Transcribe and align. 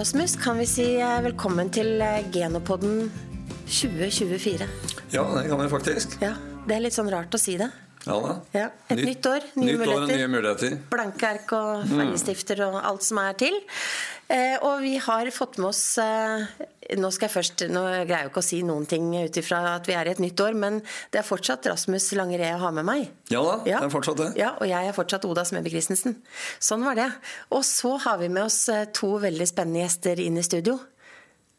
Rasmus, 0.00 0.36
kan 0.40 0.56
vi 0.56 0.64
si 0.64 0.84
eh, 0.96 1.18
velkommen 1.20 1.68
til 1.68 1.98
eh, 2.00 2.22
Genopodden 2.32 3.10
2024. 3.68 4.64
Ja, 5.12 5.24
det 5.34 5.42
kan 5.50 5.60
vi 5.60 5.66
faktisk. 5.68 6.14
Ja, 6.24 6.30
Det 6.64 6.72
er 6.72 6.80
litt 6.86 6.96
sånn 6.96 7.10
rart 7.12 7.36
å 7.36 7.40
si 7.40 7.58
det. 7.60 7.66
Ja 8.06 8.16
da. 8.24 8.36
Ja, 8.56 8.62
et 8.88 8.96
nytt, 8.96 9.10
nytt 9.10 9.28
år, 9.28 9.44
nye 9.58 9.66
nytt 9.66 9.82
muligheter. 9.82 10.06
År, 10.06 10.14
nye 10.14 10.30
muligheter. 10.32 10.78
Blanke 10.94 11.28
ark 11.34 11.52
og 11.52 11.84
fargestifter 11.90 12.62
og 12.70 12.78
alt 12.80 13.04
som 13.04 13.20
er 13.20 13.36
til. 13.44 13.60
Eh, 14.30 14.56
og 14.62 14.78
vi 14.84 14.92
har 15.02 15.26
fått 15.34 15.56
med 15.58 15.72
oss 15.72 15.98
eh, 15.98 16.44
Nå 17.00 17.08
skal 17.10 17.26
jeg 17.26 17.32
først, 17.32 17.62
nå 17.70 17.80
greier 17.82 18.12
jeg 18.12 18.30
ikke 18.30 18.42
å 18.42 18.46
si 18.46 18.60
noen 18.66 18.84
ting 18.86 19.08
ut 19.14 19.36
ifra 19.40 19.58
at 19.72 19.88
vi 19.90 19.94
er 19.98 20.06
i 20.06 20.12
et 20.12 20.22
nytt 20.22 20.38
år, 20.42 20.54
men 20.58 20.78
det 21.10 21.20
er 21.20 21.26
fortsatt 21.26 21.66
Rasmus 21.70 22.08
Langeré 22.18 22.48
jeg 22.48 22.60
har 22.62 22.74
med 22.74 22.86
meg. 22.86 23.08
Ja 23.30 23.42
da, 23.46 23.56
det 23.66 23.74
er 23.76 23.92
fortsatt 23.92 24.18
det. 24.22 24.28
Ja, 24.38 24.52
Og 24.58 24.70
jeg 24.70 24.90
er 24.90 24.94
fortsatt 24.94 25.26
Oda 25.26 25.44
Smeby 25.46 25.70
Christensen. 25.70 26.16
Sånn 26.62 26.86
var 26.86 26.98
det. 26.98 27.08
Og 27.54 27.62
så 27.66 27.96
har 28.06 28.18
vi 28.22 28.30
med 28.30 28.46
oss 28.46 28.64
eh, 28.70 28.86
to 28.94 29.12
veldig 29.22 29.46
spennende 29.50 29.84
gjester 29.84 30.22
inn 30.22 30.38
i 30.38 30.46
studio. 30.46 30.78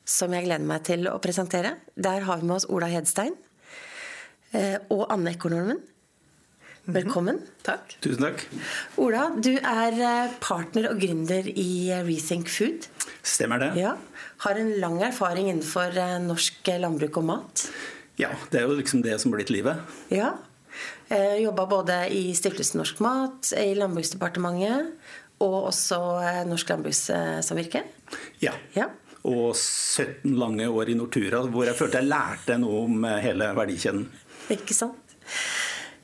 Som 0.08 0.36
jeg 0.36 0.48
gleder 0.48 0.68
meg 0.68 0.84
til 0.88 1.08
å 1.12 1.18
presentere. 1.24 1.76
Der 1.96 2.28
har 2.28 2.40
vi 2.42 2.48
med 2.50 2.58
oss 2.62 2.68
Ola 2.72 2.88
Hedstein 2.92 3.36
eh, 4.56 4.80
og 4.92 5.06
Anne 5.12 5.36
Ekornormen. 5.36 5.80
Velkommen. 6.92 7.38
Takk. 7.64 7.94
Tusen 8.04 8.26
takk. 8.26 8.42
Ola, 9.00 9.30
du 9.40 9.54
er 9.56 9.96
eh, 9.96 10.34
partner 10.44 10.90
og 10.90 11.00
gründer 11.00 11.46
i 11.48 11.88
eh, 11.88 12.02
Rethink 12.04 12.50
Food. 12.52 12.88
Stemmer 13.24 13.62
det. 13.62 13.70
Ja. 13.80 13.94
Har 14.44 14.60
en 14.60 14.74
lang 14.82 14.98
erfaring 15.06 15.48
innenfor 15.48 15.96
eh, 15.96 16.18
norsk 16.26 16.68
landbruk 16.84 17.22
og 17.22 17.28
mat. 17.30 17.64
Ja, 18.20 18.34
det 18.52 18.60
er 18.60 18.68
jo 18.68 18.76
liksom 18.80 19.06
det 19.06 19.16
som 19.22 19.32
har 19.32 19.40
blitt 19.40 19.54
livet. 19.54 19.80
Ja. 20.12 20.34
Jobba 21.12 21.66
både 21.68 21.96
i 22.16 22.30
Stiftelsen 22.36 22.80
Norsk 22.80 23.02
Mat, 23.04 23.50
i 23.60 23.74
Landbruksdepartementet 23.76 24.94
og 25.44 25.58
også 25.74 25.98
Norsk 26.48 26.72
Landbrukssamvirke. 26.72 27.82
Ja. 28.44 28.54
Ja. 28.78 28.88
Og 29.28 29.52
17 29.56 30.32
lange 30.40 30.70
år 30.72 30.94
i 30.94 30.96
Nortura 30.96 31.44
hvor 31.52 31.68
jeg 31.68 31.76
følte 31.80 32.00
jeg 32.00 32.12
lærte 32.12 32.56
noe 32.62 32.86
om 32.86 33.04
hele 33.24 33.52
verdikjeden. 33.58 34.06
Ikke 34.56 34.78
sant? 34.78 35.18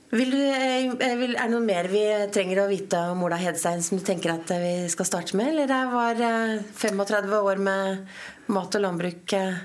Vil 0.10 0.30
du, 0.32 0.40
eh, 0.40 1.16
vil, 1.20 1.34
er 1.36 1.50
det 1.50 1.52
noe 1.52 1.64
mer 1.66 1.90
vi 1.92 2.04
trenger 2.32 2.62
å 2.64 2.70
vite 2.72 3.00
om 3.12 3.26
Ola 3.28 3.40
Hedstein 3.42 3.82
som 3.84 4.00
du 4.00 4.06
tenker 4.08 4.38
at 4.38 4.52
eh, 4.56 4.62
vi 4.64 4.92
skal 4.92 5.10
starte 5.10 5.36
med? 5.36 5.52
Eller 5.52 5.68
det 5.68 5.82
var 5.92 6.22
eh, 6.24 6.54
35 6.80 7.34
år 7.42 7.60
med 7.60 8.06
mat 8.56 8.78
og 8.80 8.86
landbruk? 8.86 9.36
eh, 9.36 9.58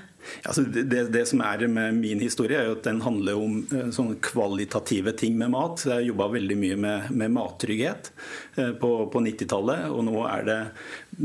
Altså 0.43 0.63
det, 0.63 1.07
det, 1.11 1.23
som 1.27 1.41
er 1.43 1.65
med 1.67 1.97
min 1.97 2.21
historie, 2.23 2.59
er 2.59 2.69
jo 2.69 2.77
at 2.77 2.85
den 2.87 3.01
handler 3.03 3.39
om 3.39 3.59
eh, 3.63 3.89
sånne 3.93 4.19
kvalitative 4.23 5.13
ting 5.19 5.37
med 5.39 5.51
mat. 5.53 5.83
Jeg 5.87 6.09
jobba 6.09 6.29
veldig 6.35 6.57
mye 6.59 6.79
med, 6.79 7.11
med 7.11 7.33
mattrygghet 7.35 8.11
eh, 8.55 8.73
på, 8.79 8.91
på 9.13 9.23
90-tallet. 9.23 9.87
Og 9.91 10.03
nå 10.07 10.25
er 10.29 10.47
det 10.47 10.59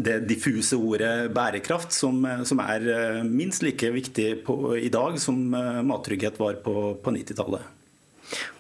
det 0.09 0.19
diffuse 0.29 0.79
ordet 0.79 1.31
bærekraft 1.35 1.95
som, 1.95 2.21
eh, 2.27 2.45
som 2.49 2.63
er 2.65 2.87
eh, 2.95 3.25
minst 3.27 3.67
like 3.67 3.91
viktig 3.95 4.31
på, 4.47 4.77
i 4.79 4.91
dag 4.93 5.19
som 5.23 5.43
eh, 5.55 5.83
mattrygghet 5.87 6.39
var 6.43 6.63
på, 6.65 6.93
på 7.03 7.19
90-tallet. 7.19 7.78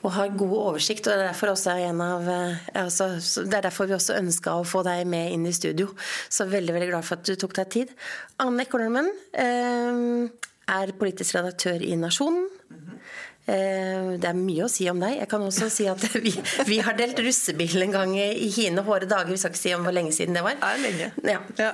Og 0.03 0.13
har 0.17 0.35
god 0.39 0.55
oversikt. 0.59 1.07
og 1.07 1.13
Det 1.13 1.19
er 1.21 1.31
derfor, 1.31 1.53
også 1.53 1.75
en 1.89 2.01
av, 2.05 2.29
eh, 2.29 2.69
altså, 2.83 3.11
det 3.45 3.55
er 3.59 3.67
derfor 3.69 3.89
vi 3.91 3.97
også 3.99 4.17
ønska 4.19 4.57
å 4.59 4.67
få 4.67 4.83
deg 4.87 5.07
med 5.07 5.33
inn 5.35 5.47
i 5.47 5.53
studio. 5.57 5.91
Så 6.29 6.49
veldig 6.49 6.75
veldig 6.77 6.91
glad 6.93 7.05
for 7.09 7.19
at 7.21 7.27
du 7.29 7.35
tok 7.37 7.57
deg 7.59 7.71
tid. 7.75 7.97
Anne 8.41 8.65
Ekornormen 8.65 9.11
eh, 9.33 10.29
er 10.79 10.95
politisk 11.01 11.37
redaktør 11.39 11.83
i 11.85 11.95
Nasjonen. 12.01 12.47
Eh, 13.49 14.17
Det 14.21 14.29
er 14.29 14.37
mye 14.37 14.67
å 14.67 14.69
si 14.73 14.89
om 14.91 14.99
deg. 15.01 15.15
Jeg 15.23 15.29
kan 15.31 15.41
også 15.45 15.71
si 15.73 15.87
at 15.89 16.03
vi, 16.25 16.33
vi 16.69 16.81
har 16.85 16.97
delt 16.99 17.21
russebil 17.25 17.81
en 17.87 17.95
gang 17.95 18.13
i 18.19 18.49
hine 18.53 18.85
hårde 18.85 19.09
dager. 19.09 19.33
Vi 19.33 19.39
skal 19.41 19.55
ikke 19.55 19.63
si 19.63 19.73
om 19.77 19.87
hvor 19.87 19.97
lenge 19.97 20.13
siden 20.13 20.37
det 20.37 20.45
var. 20.45 20.59
Er 20.61 20.83
lenge. 20.85 21.13
Ja. 21.25 21.41
Ja. 21.61 21.71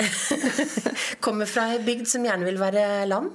Kommer 1.24 1.51
fra 1.51 1.70
ei 1.74 1.80
bygd 1.83 2.07
som 2.11 2.27
gjerne 2.27 2.47
vil 2.47 2.61
være 2.63 2.86
land. 3.11 3.35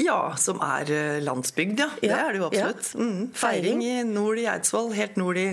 Ja, 0.00 0.34
som 0.40 0.60
er 0.64 0.88
eh, 0.90 1.18
landsbygd, 1.20 1.78
ja. 1.82 1.88
Det 2.00 2.10
er 2.10 2.32
det 2.32 2.38
jo 2.40 2.46
absolutt. 2.48 2.86
ja. 2.94 3.00
Mm. 3.04 3.26
Feiring 3.36 3.82
i 3.84 4.02
nord 4.08 4.38
i 4.40 4.46
Eidsvoll, 4.48 4.92
helt 4.96 5.16
nord 5.20 5.36
i 5.36 5.46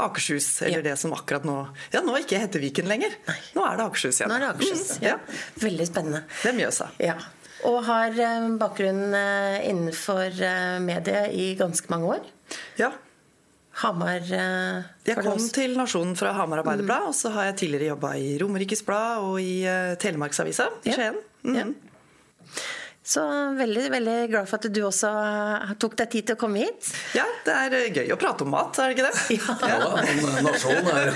Akershus. 0.00 0.62
Eller 0.62 0.78
Ja. 0.80 0.82
det 0.90 0.98
som 0.98 1.12
akkurat 1.12 1.44
nå 1.44 1.58
Ja, 1.92 2.00
nå 2.00 2.16
ikke 2.20 2.38
heter 2.40 2.60
Viken 2.62 2.88
lenger. 2.88 3.12
Nå 3.54 3.66
er 3.68 3.76
det 3.76 3.84
Akershus 3.86 4.20
igjen. 4.20 4.28
Nå 4.32 4.36
er 4.36 4.40
det 4.46 4.50
Akershus. 4.54 4.98
Mm, 4.98 5.02
Ja. 5.02 5.08
ja. 5.08 5.18
Veldig 5.68 5.86
spennende. 5.90 6.22
Det 6.42 6.50
er 6.54 6.56
Mjøsa. 6.58 6.88
Ja. 6.98 7.16
Og 7.68 7.84
har 7.84 8.08
eh, 8.18 8.48
bakgrunn 8.58 9.14
eh, 9.14 9.68
innenfor 9.70 10.40
medie 10.80 11.26
i 11.36 11.54
ganske 11.60 11.88
mange 11.92 12.06
år. 12.16 12.24
Ja. 12.80 12.90
Hamar 13.82 14.20
Jeg 14.20 15.16
kom 15.24 15.38
til 15.48 15.76
Nasjonen 15.78 16.16
fra 16.16 16.32
Hamar 16.36 16.60
Arbeiderblad, 16.60 17.06
og 17.08 17.14
så 17.16 17.30
har 17.32 17.44
jeg 17.50 17.56
tidligere 17.62 17.94
jobba 17.94 18.10
i 18.20 18.34
Romerikes 18.42 18.82
Blad 18.84 19.22
og 19.24 19.38
i 19.40 19.62
Telemarksavisa 19.98 20.66
i 20.84 20.90
Ja. 20.90 20.96
Skien. 20.98 21.16
Mm. 21.44 21.74
Ja. 23.02 23.08
Så 23.12 23.22
veldig, 23.58 23.88
veldig 23.90 24.16
glad 24.30 24.46
for 24.46 24.60
at 24.62 24.66
du 24.70 24.78
også 24.86 25.08
eh, 25.10 25.72
tok 25.82 25.96
deg 25.98 26.10
tid 26.12 26.26
til 26.28 26.36
å 26.36 26.38
komme 26.38 26.60
hit. 26.62 26.90
Ja, 27.18 27.24
det 27.44 27.54
er 27.64 27.74
eh, 27.80 27.88
gøy 27.96 28.12
å 28.14 28.18
prate 28.20 28.44
om 28.46 28.52
mat, 28.54 28.78
er 28.78 28.92
det 28.92 28.94
ikke 28.94 29.08
det? 29.08 29.40
Ja 29.72 29.78
da, 29.82 30.04
Nasjonen 30.46 30.90
er 30.92 31.10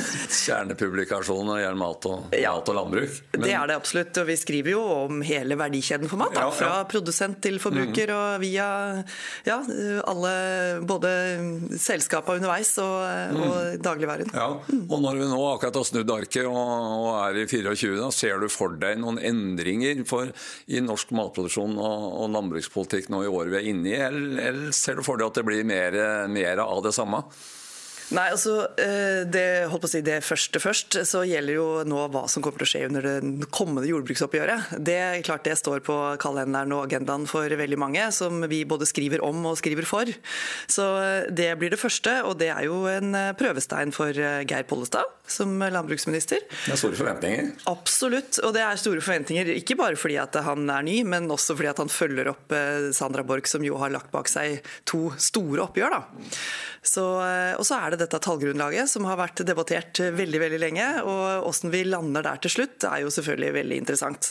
kjernepublikasjon 0.40 1.46
når 1.48 1.56
det 1.56 1.62
gjelder 1.64 1.80
mat 1.80 2.08
og, 2.10 2.36
Ja. 2.36 2.52
mat 2.58 2.68
og 2.68 2.76
landbruk. 2.76 3.16
Men- 3.32 3.46
det 3.46 3.54
er 3.56 3.66
det 3.70 3.76
absolutt, 3.80 4.20
og 4.20 4.26
vi 4.28 4.36
skriver 4.36 4.70
jo 4.74 4.82
om 5.06 5.22
hele 5.26 5.56
verdikjeden 5.56 6.08
for 6.12 6.20
mat. 6.20 6.34
Da. 6.34 6.40
Ja, 6.44 6.50
ja. 6.50 6.56
Fra 6.60 6.84
produsent 6.90 7.40
til 7.42 7.58
forbruker 7.62 8.12
og 8.14 8.40
via 8.44 8.68
ja, 9.48 9.58
alle 10.12 10.34
både 10.86 11.10
selskapa 11.80 12.36
underveis 12.36 12.74
og, 12.84 13.40
og 13.40 13.80
dagligvaren. 13.84 14.30
Ja, 14.36 14.50
og 14.60 14.96
når 15.02 15.20
vi 15.22 15.30
nå 15.32 15.40
akkurat 15.54 15.80
har 15.80 15.88
snudd 15.88 16.10
arket 16.14 16.44
og, 16.44 16.60
og 16.60 17.10
er 17.24 17.40
i 17.42 17.46
24, 17.48 17.96
da 18.00 18.10
ser 18.14 18.38
du 18.44 18.48
for 18.52 18.76
deg 18.80 19.00
noen 19.00 19.18
endringer 19.24 20.04
for, 20.08 20.30
i 20.68 20.80
norsk 20.84 21.10
matproduksjon 21.30 21.78
og, 21.78 22.10
og 22.24 22.34
landbrukspolitikk 22.34 23.08
nå 23.14 23.24
i 23.24 23.30
året 23.30 23.54
vi 23.54 23.62
er 23.62 23.70
inne 23.72 23.94
i, 23.94 23.96
eller, 24.10 24.36
eller 24.50 24.76
ser 24.76 25.00
du 25.00 25.06
for 25.06 25.16
deg 25.16 25.30
at 25.30 25.40
det 25.40 25.46
blir 25.48 25.64
mer, 25.66 25.96
mer 26.28 26.66
av 26.66 26.84
det 26.84 26.94
samme? 26.96 27.24
Nei, 28.10 28.24
altså, 28.32 28.64
eh, 28.82 29.22
det, 29.30 29.70
holdt 29.70 29.84
på 29.84 29.86
å 29.86 29.92
si 29.92 30.00
det 30.02 30.16
første 30.26 30.58
først, 30.62 30.96
så 31.06 31.22
gjelder 31.28 31.54
jo 31.54 31.66
nå 31.86 32.08
hva 32.10 32.24
som 32.30 32.42
kommer 32.42 32.58
til 32.58 32.66
å 32.66 32.70
skje 32.72 32.82
under 32.88 33.06
det 33.06 33.46
kommende 33.54 33.86
jordbruksoppgjøret. 33.86 34.72
Det 34.82 34.96
er 34.98 35.22
klart 35.26 35.46
det 35.46 35.54
står 35.60 35.84
på 35.86 35.98
kalenderen 36.22 36.74
og 36.74 36.88
agendaen 36.88 37.28
for 37.30 37.46
veldig 37.46 37.78
mange, 37.78 38.08
som 38.14 38.42
vi 38.50 38.64
både 38.66 38.88
skriver 38.90 39.22
om 39.22 39.46
og 39.52 39.60
skriver 39.62 39.86
for. 39.86 40.10
Så 40.66 40.88
eh, 41.04 41.30
det 41.30 41.52
blir 41.60 41.70
det 41.70 41.78
første, 41.78 42.16
og 42.26 42.40
det 42.42 42.50
er 42.50 42.66
jo 42.66 42.82
en 42.90 43.14
eh, 43.14 43.30
prøvestein 43.38 43.94
for 43.94 44.10
Geir 44.10 44.66
Pollestad 44.66 45.19
som 45.32 45.52
landbruksminister. 45.60 46.42
Det 46.66 46.74
er 46.74 46.80
store 46.80 46.98
forventninger. 46.98 47.52
Absolutt, 47.70 48.40
og 48.44 48.54
det 48.56 48.64
er 48.64 48.80
store 48.80 49.04
forventninger. 49.04 49.52
Ikke 49.60 49.78
bare 49.78 49.98
fordi 50.00 50.18
at 50.20 50.36
han 50.46 50.66
er 50.70 50.86
ny, 50.86 51.00
men 51.08 51.30
også 51.30 51.56
fordi 51.58 51.70
at 51.72 51.82
han 51.82 51.92
følger 51.92 52.32
opp 52.32 52.56
eh, 52.56 52.90
Sandra 52.96 53.24
Borch, 53.26 53.50
som 53.50 53.64
jo 53.66 53.78
har 53.80 53.92
lagt 53.94 54.12
bak 54.14 54.30
seg 54.30 54.60
to 54.88 55.08
store 55.20 55.64
oppgjør. 55.68 55.96
Da. 55.96 56.30
Så, 56.82 57.04
eh, 57.20 57.54
og 57.60 57.66
så 57.68 57.76
er 57.76 57.92
det 57.92 58.02
dette 58.04 58.20
tallgrunnlaget 58.24 58.88
som 58.88 59.04
har 59.08 59.18
vært 59.20 59.42
debattert 59.46 60.00
veldig 60.16 60.40
veldig 60.44 60.60
lenge. 60.62 60.86
og 61.04 61.44
Hvordan 61.44 61.74
vi 61.74 61.82
lander 61.84 62.24
der 62.24 62.40
til 62.40 62.54
slutt, 62.54 62.86
er 62.88 63.02
jo 63.04 63.12
selvfølgelig 63.12 63.52
veldig 63.58 63.80
interessant. 63.82 64.30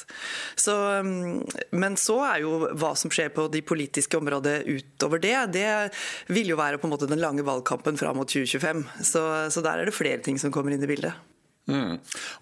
Så, 0.57 0.73
mm, 1.05 1.43
men 1.77 1.97
så 1.99 2.17
er 2.31 2.43
jo 2.45 2.71
hva 2.73 2.95
som 2.97 3.13
skjer 3.13 3.31
på 3.35 3.47
de 3.53 3.61
politiske 3.61 4.17
områdene 4.17 4.79
utover 4.79 5.21
det, 5.21 5.35
det 5.53 5.67
vil 6.33 6.51
jo 6.51 6.57
være 6.59 6.79
på 6.81 6.87
en 6.87 6.93
måte 6.93 7.09
den 7.09 7.21
lange 7.21 7.45
valgkampen 7.45 7.99
fram 7.99 8.17
mot 8.19 8.29
2025. 8.29 8.83
Så, 9.05 9.23
så 9.53 9.63
der 9.65 9.81
er 9.81 9.89
det 9.89 9.95
flere 9.95 10.21
ting 10.25 10.39
som 10.41 10.53
kommer 10.53 10.73
inn 10.73 10.83
i 10.83 10.88
bildet. 10.89 11.13
Mm. 11.69 11.95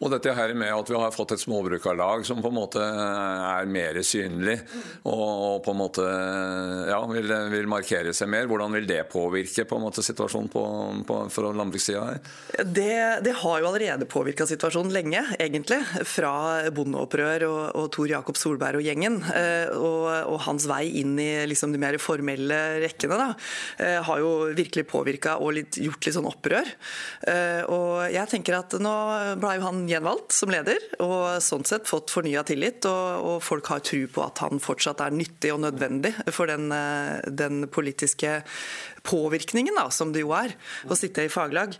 Og 0.03 0.11
dette 0.13 0.33
her 0.37 0.53
med 0.57 0.71
at 0.73 0.91
vi 0.91 0.99
har 0.99 1.13
fått 1.15 1.35
et 1.35 1.41
småbrukarlag 1.43 2.25
som 2.27 2.41
på 2.43 2.51
en 2.51 2.57
måte 2.57 2.83
er 2.83 3.67
mer 3.69 3.99
synlig 4.05 4.57
og, 5.03 5.63
på 5.65 5.73
en 5.73 5.79
måte 5.79 6.05
ja, 6.87 6.99
vil, 7.11 7.33
vil 7.51 7.69
markere 7.69 8.13
seg 8.15 8.31
mer. 8.31 8.47
Hvordan 8.49 8.75
vil 8.77 8.87
det 8.89 9.01
påvirke 9.11 9.67
på 9.67 9.77
en 9.77 9.85
måte 9.87 10.03
situasjonen 10.05 10.49
på, 10.53 10.63
på, 11.07 11.19
fra 11.33 11.51
landbrukssida 11.55 12.05
her? 12.07 12.21
Det, 12.63 12.93
det, 13.25 13.35
har 13.41 13.61
jo 13.61 13.69
allerede 13.69 14.07
påvirka 14.09 14.47
situasjonen 14.49 14.93
lenge, 14.95 15.23
egentlig. 15.39 15.81
Fra 16.07 16.33
bondeopprør 16.73 17.47
og, 17.49 17.61
og 17.77 17.89
Tor 17.95 18.11
Jakob 18.11 18.39
Solberg 18.39 18.81
og 18.81 18.87
gjengen. 18.87 19.19
Eh, 19.35 19.73
og, 19.75 20.07
og, 20.31 20.39
hans 20.47 20.67
vei 20.69 20.85
inn 21.01 21.17
i 21.19 21.29
liksom, 21.49 21.73
de 21.73 21.81
mer 21.81 21.97
formelle 22.01 22.57
rekkene 22.83 23.17
da, 23.19 23.29
eh, 23.83 23.97
har 24.05 24.21
jo 24.23 24.31
virkelig 24.57 24.85
påvirka 24.89 25.37
og 25.43 25.55
litt, 25.57 25.79
gjort 25.81 26.07
litt 26.07 26.17
sånn 26.17 26.29
opprør. 26.29 26.71
Eh, 27.27 27.63
og 27.73 28.07
jeg 28.13 28.31
tenker 28.31 28.59
at 28.59 28.77
nå 28.81 28.95
ble 29.41 29.53
han 29.63 29.83
gjenvalgt 29.89 30.35
som 30.35 30.51
leder, 30.53 30.79
og 31.03 31.41
sånn 31.43 31.65
sett 31.67 31.89
fått 31.89 32.13
fornya 32.13 32.43
tillit. 32.47 32.85
Og, 32.89 33.27
og, 33.27 33.37
folk 33.45 33.71
har 33.73 33.83
tro 33.85 34.01
på 34.11 34.23
at 34.25 34.41
han 34.43 34.61
fortsatt 34.63 35.03
er 35.05 35.15
nyttig 35.15 35.53
og 35.53 35.61
nødvendig 35.65 36.13
for 36.33 36.49
den, 36.49 36.71
den 37.27 37.67
politiske 37.73 38.41
påvirkningen 39.07 39.77
da, 39.77 39.87
som 39.93 40.11
det 40.13 40.25
jo 40.25 40.33
er 40.35 40.55
å 40.87 40.97
sitte 40.97 41.25
i 41.27 41.31
faglag. 41.31 41.77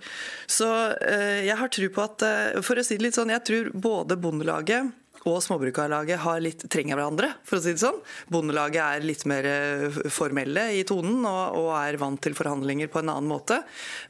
Så 0.48 0.70
eh, 1.02 1.44
jeg 1.48 1.58
har 1.60 1.74
tro 1.74 1.90
på 1.92 2.06
at, 2.06 2.24
for 2.64 2.80
å 2.80 2.86
si 2.86 3.00
det 3.00 3.10
litt 3.10 3.18
sånn, 3.18 3.34
jeg 3.34 3.46
tror 3.48 3.74
både 3.74 4.20
Bondelaget 4.22 4.94
og 5.28 5.42
Småbrukarlaget 5.44 6.22
har 6.24 6.42
litt, 6.44 6.64
trenger 6.72 6.98
hverandre, 6.98 7.32
for 7.48 7.60
å 7.60 7.64
si 7.64 7.74
det 7.76 7.82
sånn. 7.82 8.00
Bondelaget 8.32 8.80
er 8.82 9.06
litt 9.06 9.26
mer 9.30 9.48
eh, 9.50 10.00
formelle 10.14 10.68
i 10.78 10.84
tonen 10.88 11.26
og, 11.28 11.58
og 11.60 11.70
er 11.80 12.00
vant 12.02 12.22
til 12.24 12.36
forhandlinger 12.38 12.90
på 12.92 13.02
en 13.02 13.12
annen 13.14 13.30
måte. 13.30 13.60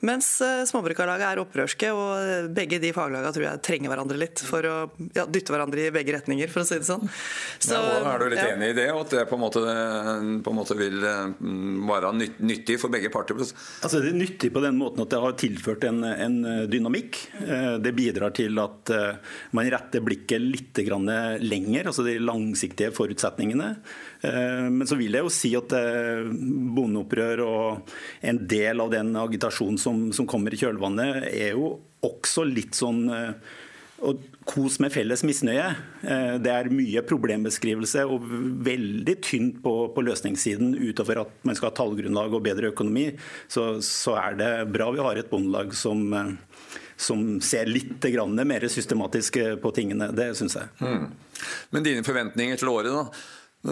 Mens 0.07 0.29
eh, 0.45 0.63
Småbrukarlaget 0.69 1.27
er 1.29 1.41
opprørske, 1.41 1.91
og 1.95 2.51
begge 2.55 2.79
de 2.83 2.93
faglagene 2.95 3.33
tror 3.35 3.47
jeg 3.47 3.63
trenger 3.65 3.93
hverandre 3.93 4.19
litt 4.21 4.43
for 4.45 4.67
å 4.67 4.75
ja, 5.15 5.25
dytte 5.25 5.55
hverandre 5.55 5.87
i 5.87 5.93
begge 5.95 6.15
retninger, 6.17 6.51
for 6.53 6.63
å 6.63 6.67
si 6.69 6.79
det 6.79 6.89
sånn. 6.89 7.07
Så, 7.59 7.75
ja, 7.75 8.01
er 8.13 8.23
du 8.23 8.27
litt 8.31 8.43
ja. 8.43 8.53
enig 8.55 8.71
i 8.73 8.77
det, 8.81 8.87
at 8.93 9.17
det 9.17 9.25
på 9.29 9.39
en 9.39 9.43
måte, 9.43 9.63
på 10.45 10.53
en 10.53 10.59
måte 10.59 10.77
vil 10.77 10.99
være 11.01 12.13
nyttig 12.17 12.77
for 12.81 12.93
begge 12.93 13.11
parter? 13.13 13.37
Altså, 13.37 14.01
det 14.01 14.13
er 14.13 14.19
nyttig 14.21 14.51
på 14.53 14.63
den 14.63 14.77
måten 14.79 15.03
at 15.03 15.13
det 15.13 15.21
har 15.21 15.37
tilført 15.39 15.85
en, 15.89 16.03
en 16.07 16.37
dynamikk. 16.69 17.19
Det 17.83 17.93
bidrar 17.97 18.33
til 18.37 18.57
at 18.61 18.91
man 19.57 19.69
retter 19.71 20.03
blikket 20.05 20.43
litt 20.43 20.81
lenger, 21.42 21.89
altså 21.89 22.06
de 22.06 22.18
langsiktige 22.21 22.94
forutsetningene. 22.95 23.74
Eh, 24.21 24.65
men 24.71 24.88
så 24.89 24.98
vil 25.00 25.18
jeg 25.18 25.25
jo 25.25 25.33
si 25.33 25.54
at 25.57 25.75
eh, 25.77 26.25
bondeopprør 26.77 27.44
og 27.45 27.94
en 28.25 28.42
del 28.50 28.83
av 28.83 28.92
den 28.94 29.13
agitasjonen 29.19 29.80
som, 29.81 30.09
som 30.15 30.30
kommer 30.30 30.54
i 30.54 30.59
kjølvannet, 30.62 31.30
er 31.31 31.56
jo 31.57 31.77
også 32.06 32.45
litt 32.48 32.77
sånn 32.77 33.07
eh, 33.13 33.56
kos 34.48 34.77
med 34.80 34.94
felles 34.94 35.24
misnøye. 35.25 35.71
Det 36.38 36.51
er 36.54 36.68
mye 36.69 37.01
problembeskrivelse 37.10 38.03
og 38.06 38.27
veldig 38.63 39.15
tynt 39.25 39.57
på, 39.63 39.74
på, 39.95 40.03
løsningssiden. 40.06 40.75
Utover 40.77 41.24
at 41.24 41.33
man 41.42 41.57
skal 41.57 41.71
ha 41.71 41.77
tallgrunnlag 41.80 42.36
og 42.38 42.45
bedre 42.45 42.69
økonomi, 42.69 43.07
så, 43.50 43.80
så 43.81 44.13
er 44.21 44.38
det 44.38 44.51
bra 44.69 44.92
vi 44.94 45.01
har 45.01 45.18
et 45.18 45.31
bondelag 45.33 45.74
som 45.75 46.06
som 46.97 47.41
ser 47.41 47.69
litt 47.69 48.03
mer 48.47 48.67
systematisk 48.67 49.38
på 49.61 49.71
tingene. 49.71 50.09
Det 50.17 50.31
syns 50.35 50.57
jeg. 50.57 50.69
Mm. 50.81 51.11
Men 51.69 51.85
dine 51.85 52.05
forventninger 52.05 52.57
til 52.57 52.71
året, 52.73 52.94
da? 52.94 53.05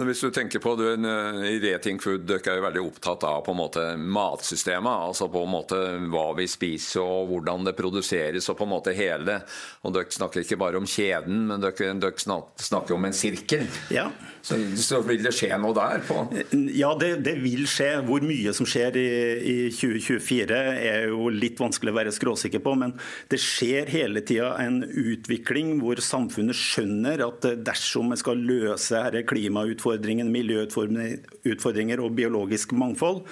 Hvis 0.04 0.20
du 0.20 0.28
tenker 0.30 0.60
på 0.60 0.74
du, 0.76 0.84
I 0.92 1.56
Reting 1.62 1.98
Food 2.02 2.26
dere 2.28 2.52
er 2.52 2.58
jo 2.58 2.64
veldig 2.66 2.82
opptatt 2.84 3.24
av 3.24 3.40
på 3.46 3.54
en 3.54 3.60
måte 3.62 3.84
matsystemet. 3.96 4.92
altså 5.08 5.28
på 5.32 5.44
en 5.46 5.52
måte 5.54 5.78
Hva 6.12 6.26
vi 6.36 6.44
spiser 6.50 7.00
og 7.00 7.30
hvordan 7.30 7.64
det 7.64 7.76
produseres 7.78 8.48
og 8.52 8.58
på 8.58 8.66
en 8.66 8.74
måte 8.74 8.92
hele. 8.96 9.40
og 9.82 9.94
Dere 9.96 10.12
snakker 10.12 10.44
ikke 10.44 10.60
bare 10.60 10.80
om 10.80 10.88
kjeden, 10.88 11.46
men 11.48 11.64
dere, 11.64 11.94
dere 11.96 12.40
snakker 12.60 12.96
om 12.96 13.08
en 13.08 13.16
sirkel. 13.16 13.64
Ja. 13.94 14.10
Så, 14.46 14.58
så, 14.78 15.00
vil 15.02 15.24
det 15.24 15.32
skje 15.34 15.56
noe 15.58 15.74
der? 15.74 16.04
på? 16.06 16.20
Ja, 16.76 16.92
det, 16.98 17.24
det 17.26 17.34
vil 17.42 17.64
skje. 17.70 17.88
Hvor 18.06 18.22
mye 18.22 18.52
som 18.54 18.68
skjer 18.68 18.94
i, 19.00 19.08
i, 19.40 19.56
2024 19.74 20.60
er 20.76 21.08
jo 21.10 21.30
litt 21.32 21.58
vanskelig 21.58 21.94
å 21.94 21.96
være 21.96 22.14
skråsikker 22.14 22.62
på. 22.62 22.76
Men 22.78 22.94
det 23.32 23.40
skjer 23.42 23.90
hele 23.90 24.22
tida 24.26 24.52
en 24.62 24.82
utvikling 24.84 25.80
hvor 25.80 25.98
samfunnet 26.04 26.54
skjønner 26.58 27.24
at 27.26 27.48
dersom 27.66 28.12
vi 28.12 28.20
skal 28.20 28.44
løse 28.46 29.02
klimautfordringene 29.26 29.85
utfordringene, 29.86 30.30
miljøutfordringer 30.32 32.02
og 32.02 32.14
biologisk 32.16 32.72
mangfold, 32.76 33.22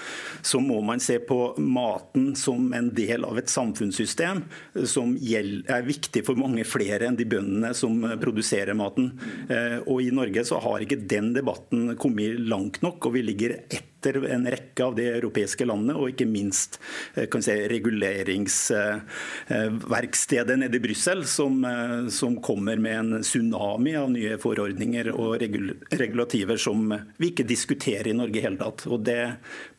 så 0.43 0.61
må 0.62 0.81
man 0.85 1.03
se 1.03 1.19
på 1.19 1.55
maten 1.59 2.35
som 2.39 2.73
en 2.75 2.91
del 2.95 3.25
av 3.27 3.39
et 3.39 3.51
samfunnssystem 3.51 4.45
som 4.87 5.17
er 5.19 5.87
viktig 5.87 6.25
for 6.27 6.39
mange 6.39 6.65
flere 6.65 7.09
enn 7.09 7.19
de 7.19 7.27
bøndene 7.29 7.75
som 7.75 7.99
produserer 8.23 8.77
maten. 8.79 9.12
Eh, 9.49 9.81
og 9.87 10.03
I 10.03 10.12
Norge 10.15 10.45
så 10.47 10.61
har 10.62 10.85
ikke 10.85 11.03
den 11.11 11.33
debatten 11.35 11.97
kommet 12.01 12.41
langt 12.41 12.83
nok, 12.85 13.05
og 13.07 13.17
vi 13.17 13.25
ligger 13.27 13.59
etter 13.65 13.94
etter 14.05 14.31
en 14.31 14.51
rekke 14.51 14.85
av 14.85 14.95
de 14.95 15.09
europeiske 15.09 15.65
landene, 15.67 15.95
og 15.99 16.09
ikke 16.12 16.27
minst 16.29 16.81
eh, 17.15 17.41
si, 17.41 17.69
reguleringsverkstedet 17.71 20.59
nede 20.61 20.77
i 20.77 20.81
Brussel, 20.85 21.25
som, 21.29 21.65
eh, 21.65 22.09
som, 22.12 22.37
kommer 22.45 22.77
med 22.77 22.99
en 22.99 23.23
tsunami 23.23 23.97
av 23.97 24.11
nye 24.12 24.39
forordninger 24.41 25.11
og 25.15 25.37
regulativer 25.41 26.56
som 26.61 26.95
vi 27.17 27.27
ikke 27.31 27.45
diskuterer 27.49 28.09
i 28.11 28.15
Norge 28.17 28.39
i 28.39 28.43
hele 28.45 28.59
tatt. 28.61 28.87
Og 28.91 29.01
det 29.06 29.33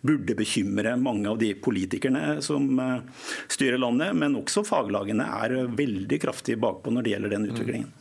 burde 0.06 0.36
bekymre 0.38 0.98
mange 0.98 1.30
av 1.30 1.38
de 1.42 1.54
politikerne 1.56 2.42
som 2.46 2.80
eh, 2.80 3.00
styrer 3.52 3.78
landet, 3.82 4.16
men 4.18 4.36
også 4.40 4.64
faglagene 4.66 5.26
er 5.44 5.50
veldig 5.76 6.22
kraftig 6.24 6.58
bakpå 6.62 6.92
når 6.94 7.02
det 7.04 7.12
gjelder 7.16 7.30
den 7.36 7.50
utviklingen. 7.52 7.92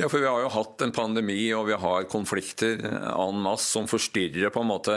Ja, 0.00 0.08
for 0.08 0.20
Vi 0.20 0.28
har 0.28 0.42
jo 0.42 0.52
hatt 0.52 0.82
en 0.84 0.92
pandemi 0.92 1.38
og 1.56 1.66
vi 1.68 1.78
har 1.78 2.08
konflikter 2.10 2.80
en 2.84 3.40
masse 3.42 3.70
som 3.70 3.88
forstyrrer 3.90 4.52
på 4.52 4.62
en 4.62 4.70
måte 4.70 4.96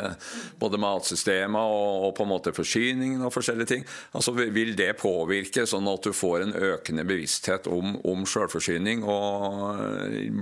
både 0.60 0.80
matsystemet 0.82 1.62
og, 1.62 2.08
og, 2.08 2.12
på 2.18 2.26
en 2.26 2.32
måte 2.32 2.54
forsyningen 2.56 3.24
og 3.24 3.34
forskjellige 3.36 3.72
ting. 3.74 3.86
Altså, 4.14 4.34
Vil 4.36 4.76
det 4.78 4.92
påvirke 5.00 5.66
sånn 5.70 5.88
at 5.92 6.04
du 6.06 6.14
får 6.16 6.48
en 6.48 6.56
økende 6.74 7.06
bevissthet 7.08 7.70
om, 7.72 7.98
om 8.08 8.26
selvforsyning 8.30 9.04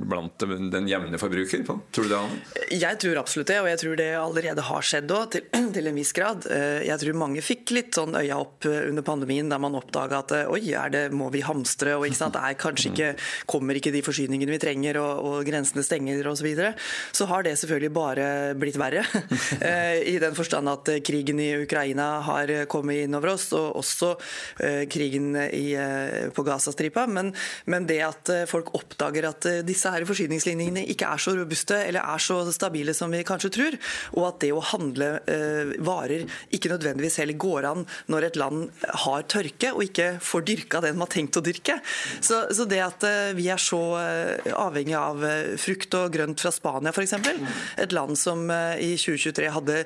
blant 0.09 0.47
den 0.71 0.89
jevne 0.89 1.19
forbruker? 1.21 1.65
Tror 1.65 2.07
du 2.07 2.11
det? 2.11 2.19
Anne? 2.19 2.41
Jeg 2.71 2.99
tror 3.03 3.19
absolutt 3.21 3.51
det, 3.51 3.59
og 3.61 3.69
jeg 3.69 3.79
tror 3.81 3.97
det 3.99 4.09
allerede 4.17 4.65
har 4.65 4.85
skjedd 4.85 5.11
òg, 5.15 5.25
til, 5.35 5.45
til, 5.75 5.89
en 5.89 5.97
viss 5.97 6.13
grad. 6.15 6.47
Eh, 6.51 6.81
jeg 6.87 7.01
tror 7.03 7.19
mange 7.19 7.43
fikk 7.45 7.73
litt 7.75 7.97
sånn 7.97 8.15
øya 8.17 8.39
opp 8.41 8.67
eh, 8.69 8.87
under 8.89 9.05
pandemien 9.05 9.51
der 9.51 9.61
man 9.61 9.77
oppdaga 9.79 10.21
at 10.23 10.35
eh, 10.37 10.51
oi, 10.51 10.61
det, 10.93 11.07
må 11.15 11.29
vi 11.33 11.43
hamstre? 11.45 11.95
og 11.97 12.07
ikke 12.07 12.19
sant, 12.19 12.39
er 12.39 12.57
kanskje 12.59 12.91
ikke, 12.91 13.09
kommer 13.49 13.77
ikke 13.77 13.93
de 13.93 14.03
forsyningene 14.05 14.20
forsyningene 14.21 14.53
vi 14.53 14.61
trenger 14.61 14.99
og, 15.01 15.25
og 15.25 15.47
grensene 15.47 15.83
stenger 15.83 16.21
osv., 16.27 16.41
så, 16.41 16.45
videre, 16.45 16.73
så 17.13 17.27
har 17.29 17.43
det 17.45 17.53
selvfølgelig 17.59 17.91
bare 17.93 18.27
blitt 18.57 18.79
verre. 18.81 19.05
Eh, 19.61 19.99
I 20.09 20.15
den 20.21 20.33
forstand 20.33 20.69
at 20.69 20.87
krigen 21.05 21.39
i 21.41 21.51
Ukraina 21.61 22.21
har 22.25 22.49
kommet 22.71 23.03
inn 23.03 23.13
over 23.13 23.33
oss, 23.33 23.51
og 23.53 23.75
også 23.77 24.09
eh, 24.63 24.87
krigen 24.89 25.35
i, 25.37 25.73
eh, 25.77 26.31
på 26.33 26.43
Gazastripa. 26.45 27.03
Men, 27.11 27.29
men 27.69 27.85
det 27.89 27.99
at 28.05 28.31
folk 28.49 28.71
oppdager 28.77 29.27
at 29.29 29.47
disse 29.67 29.91
her 29.91 30.05
forsyningslinjene 30.07 30.85
ikke 30.93 31.11
er 31.13 31.21
så 31.21 31.35
robuste 31.37 31.77
eller 31.83 32.01
er 32.01 32.23
så 32.23 32.39
stabile 32.55 32.95
som 32.97 33.13
vi 33.13 33.21
kanskje 33.27 33.51
tror, 33.53 33.77
og 34.15 34.27
at 34.31 34.39
det 34.45 34.51
å 34.55 34.63
handle 34.71 35.11
varer 35.83 36.25
ikke 36.55 36.71
nødvendigvis 36.73 37.19
heller 37.21 37.39
går 37.41 37.69
an 37.69 37.85
når 38.11 38.29
et 38.31 38.41
land 38.41 38.83
har 39.05 39.27
tørke 39.29 39.73
og 39.75 39.85
ikke 39.85 40.15
får 40.25 40.47
dyrka 40.47 40.81
den 40.85 40.97
man 40.97 41.05
har 41.05 41.15
tenkt 41.19 41.37
å 41.37 41.45
dyrke. 41.45 41.77
Så, 42.23 42.43
så 42.55 42.65
det 42.69 42.81
at 42.87 43.05
vi 43.37 43.49
er 43.51 43.61
så 43.61 43.81
Eh, 43.91 44.10
avhengig 44.55 44.95
av 44.97 45.23
eh, 45.25 45.53
frukt 45.61 45.95
og 45.97 46.11
grønt 46.13 46.41
fra 46.41 46.51
Spania 46.53 46.93
f.eks. 46.93 47.15
Et 47.81 47.95
land 47.95 48.17
som 48.19 48.43
eh, 48.53 48.81
i 48.83 48.89
2023 48.99 49.49
hadde 49.55 49.77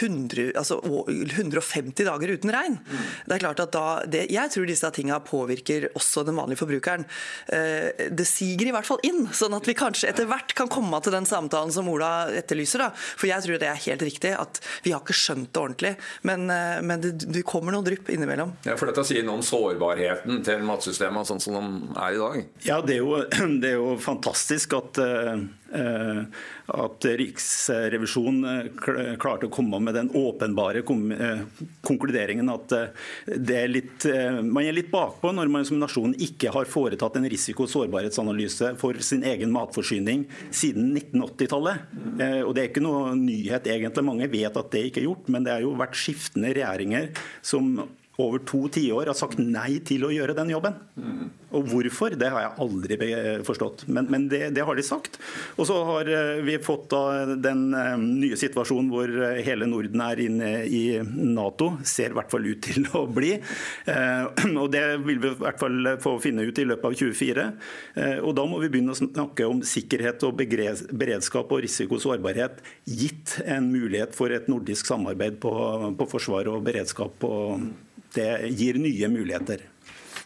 100, 0.00 0.52
altså 0.58 0.78
150 0.82 2.08
dager 2.08 2.34
uten 2.36 2.52
regn. 2.54 2.78
Det 3.26 3.36
er 3.36 3.44
klart 3.44 3.62
at 3.62 3.74
da, 3.74 3.86
det, 4.08 4.26
Jeg 4.32 4.52
tror 4.54 4.68
disse 4.68 4.90
tingene 4.94 5.20
påvirker 5.24 5.88
også 5.94 6.24
den 6.26 6.38
vanlige 6.38 6.62
forbrukeren. 6.62 7.04
Det 7.48 8.24
siger 8.28 8.68
i 8.68 8.72
hvert 8.74 8.86
fall 8.86 9.00
inn, 9.06 9.24
sånn 9.34 9.54
at 9.56 9.66
vi 9.68 9.74
kanskje 9.76 10.10
etter 10.10 10.28
hvert 10.30 10.54
kan 10.58 10.70
komme 10.72 10.98
til 11.04 11.14
den 11.14 11.26
samtalen 11.28 11.72
som 11.74 11.88
Ola 11.90 12.30
etterlyser. 12.36 12.84
Da. 12.84 12.90
For 12.94 13.28
jeg 13.30 13.44
tror 13.44 13.60
det 13.62 13.68
er 13.70 13.82
helt 13.86 14.04
riktig 14.06 14.32
at 14.38 14.60
vi 14.84 14.94
har 14.94 15.02
ikke 15.02 15.16
skjønt 15.16 15.52
det 15.52 15.62
ordentlig, 15.62 15.92
men, 16.28 16.46
men 16.48 17.02
det, 17.02 17.14
det, 17.24 17.44
kommer 17.48 17.74
noen 17.74 17.86
drypp 17.86 18.10
innimellom. 18.12 18.54
Ja, 18.66 18.76
for 18.78 18.90
Dette 18.90 19.04
sier 19.08 19.24
noe 19.26 19.40
om 19.40 19.46
sårbarheten 19.46 20.42
til 20.46 20.64
matsystemet 20.66 21.28
sånn 21.28 21.42
som 21.42 21.58
de 21.58 21.66
er 21.96 22.16
i 22.16 22.20
dag? 22.20 22.38
Ja, 22.66 22.80
det 22.84 22.96
er 22.96 23.02
jo, 23.02 23.18
det 23.62 23.71
er 23.72 23.78
jo 23.80 23.96
fantastisk 24.00 24.74
at, 24.76 24.98
eh, 25.02 26.42
at 26.72 27.06
Riksrevisjonen 27.20 28.48
eh, 28.48 29.14
klarte 29.20 29.48
å 29.48 29.52
komme 29.52 29.80
med 29.82 29.96
den 29.96 30.10
åpenbare 30.16 30.82
eh, 30.82 31.42
konkluderingen 31.84 32.50
at 32.52 32.74
er 32.76 33.70
litt, 33.70 34.06
man 34.44 34.66
er 34.66 34.76
litt 34.76 34.90
bakpå 34.92 35.32
når 35.34 35.50
man 35.52 35.66
som 35.68 35.80
nasjon 35.80 36.14
ikke 36.14 36.52
har 36.54 36.68
foretatt 36.70 37.18
en 37.18 37.28
risiko- 37.30 37.66
og 37.66 37.72
sårbarhetsanalyse 37.72 38.74
for 38.80 39.00
sin 39.04 39.24
egen 39.28 39.52
matforsyning 39.54 40.26
siden 40.50 40.92
1980-tallet. 40.96 41.88
Og 42.46 42.52
Det 42.54 42.62
er 42.62 42.70
ikke 42.70 42.84
noe 42.84 43.14
nyhet, 43.18 43.66
egentlig. 43.70 44.06
Mange 44.06 44.30
vet 44.32 44.56
at 44.58 44.70
det 44.74 44.86
ikke 44.88 45.02
er 45.02 45.08
gjort, 45.10 45.28
men 45.32 45.46
det 45.46 45.56
har 45.56 45.64
jo 45.64 45.74
vært 45.78 45.98
skiftende 45.98 46.52
regjeringer 46.56 47.12
som 47.44 47.76
over 48.20 48.42
to 48.44 48.66
tiår 48.68 49.08
har 49.08 49.16
sagt 49.16 49.40
nei 49.40 49.78
til 49.88 50.04
å 50.04 50.10
gjøre 50.12 50.34
den 50.36 50.50
jobben. 50.52 50.74
Og 51.52 51.68
hvorfor, 51.68 52.12
det 52.16 52.28
har 52.32 52.44
jeg 52.44 52.64
aldri 52.64 52.98
forstått. 53.44 53.86
Men, 53.92 54.08
men 54.12 54.26
det, 54.28 54.50
det, 54.56 54.64
har 54.68 54.76
de 54.76 54.84
sagt. 54.84 55.18
Og 55.56 55.66
så 55.68 55.76
har 55.88 56.08
eh, 56.08 56.40
vi 56.44 56.56
fått 56.64 56.92
den 57.44 57.66
eh, 57.76 57.94
nye 58.00 58.38
situasjonen 58.40 58.88
hvor 58.92 59.08
eh, 59.12 59.42
hele 59.44 59.68
Norden 59.68 60.04
er 60.04 60.22
inne 60.24 60.50
i 60.64 60.84
Nato. 61.02 61.72
Ser 61.88 62.12
i 62.12 62.18
hvert 62.18 62.32
fall 62.32 62.48
ut 62.48 62.62
til 62.68 62.88
å 62.96 63.04
bli. 63.08 63.34
Og 64.52 64.68
det 64.72 64.84
vil 65.04 65.20
vi 65.22 65.30
i 65.32 65.36
hvert 65.42 65.60
fall 65.60 65.92
få 66.02 66.16
finne 66.22 66.44
ut 66.48 66.60
i 66.60 66.66
løpet 66.68 66.88
av 66.88 66.96
2024. 66.98 67.46
Og 68.24 68.32
da 68.36 68.44
må 68.48 68.60
vi 68.62 68.70
begynne 68.72 68.94
å 68.94 68.98
snakke 68.98 69.46
om 69.48 69.62
sikkerhet 69.66 70.24
og 70.28 70.40
beredskap 70.40 71.52
og 71.52 71.64
risiko 71.64 71.98
og 71.98 72.04
sårbarhet, 72.04 72.60
gitt 72.88 73.38
en 73.44 73.68
mulighet 73.72 74.16
for 74.16 74.32
et 74.32 74.48
nordisk 74.52 74.88
samarbeid 74.88 75.40
på, 75.42 75.52
på 75.98 76.08
forsvar 76.12 76.48
og 76.52 76.64
beredskap. 76.66 77.16
på 77.22 77.32
det 78.14 78.48
gir 78.58 78.78
nye 78.78 79.08
muligheter. 79.08 79.71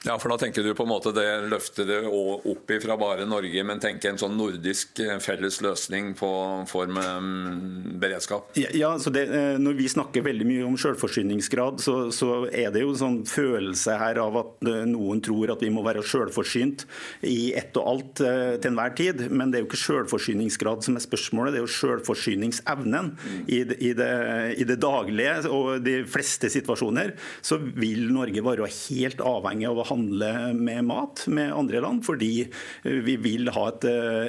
Ja, 0.06 0.14
for 0.22 0.30
da 0.30 0.36
tenker 0.38 0.62
du 0.62 0.70
på 0.76 0.84
en 0.86 0.90
måte 0.92 1.10
det 1.14 1.26
løfte 1.50 1.82
det 1.88 1.98
opp 2.06 2.70
fra 2.82 2.96
bare 3.00 3.26
Norge, 3.26 3.62
men 3.66 3.80
tenke 3.82 4.12
en 4.12 4.20
sånn 4.20 4.36
nordisk 4.38 5.00
eh, 5.02 5.16
felles 5.22 5.58
løsning 5.64 6.12
på 6.18 6.28
form 6.70 7.00
um, 7.00 7.30
beredskap? 7.98 8.52
Ja, 8.54 8.92
så 9.02 9.10
det, 9.10 9.26
eh, 9.34 9.56
Når 9.58 9.74
vi 9.80 9.88
snakker 9.90 10.22
veldig 10.26 10.46
mye 10.46 10.66
om 10.68 10.76
selvforsyningsgrad, 10.78 11.82
så, 11.82 11.96
så, 12.14 12.46
er 12.46 12.70
det 12.74 12.84
jo 12.84 12.92
en 12.92 13.00
sånn 13.00 13.18
følelse 13.26 13.96
her 13.98 14.20
av 14.22 14.38
at 14.44 14.68
eh, 14.70 14.84
noen 14.86 15.22
tror 15.26 15.56
at 15.56 15.64
vi 15.64 15.72
må 15.74 15.82
være 15.86 16.04
selvforsynt 16.06 16.86
i 17.26 17.50
ett 17.58 17.74
og 17.80 17.90
alt 17.90 18.14
til 18.22 18.70
enhver 18.70 18.94
tid. 18.98 19.26
Men 19.30 19.50
det 19.50 19.58
er 19.58 19.64
jo 19.64 19.70
ikke 19.72 19.82
selvforsyningsgrad 19.82 20.86
som 20.86 20.98
er 20.98 21.04
spørsmålet, 21.04 21.56
det 21.56 21.62
er 21.62 21.66
jo 21.66 21.74
selvforsyningsevnen. 21.80 23.12
I 23.50 23.60
i, 23.66 23.92
det, 23.96 24.10
I 24.60 24.66
det 24.68 24.78
daglige 24.82 25.50
og 25.50 25.82
de 25.84 25.98
fleste 26.08 26.50
situasjoner 26.52 27.14
så 27.44 27.58
vil 27.58 28.06
Norge 28.14 28.44
være 28.44 28.70
helt 28.70 29.22
avhengig 29.24 29.66
av 29.68 29.80
å 29.82 29.86
ha 29.88 29.95
handle 29.96 30.32
med 30.54 30.84
mat 30.86 31.24
med 31.32 31.54
andre 31.56 31.82
land, 31.82 32.04
fordi 32.06 32.46
vi 32.84 33.16
vil 33.20 33.50
ha 33.54 33.66
et, 33.72 33.86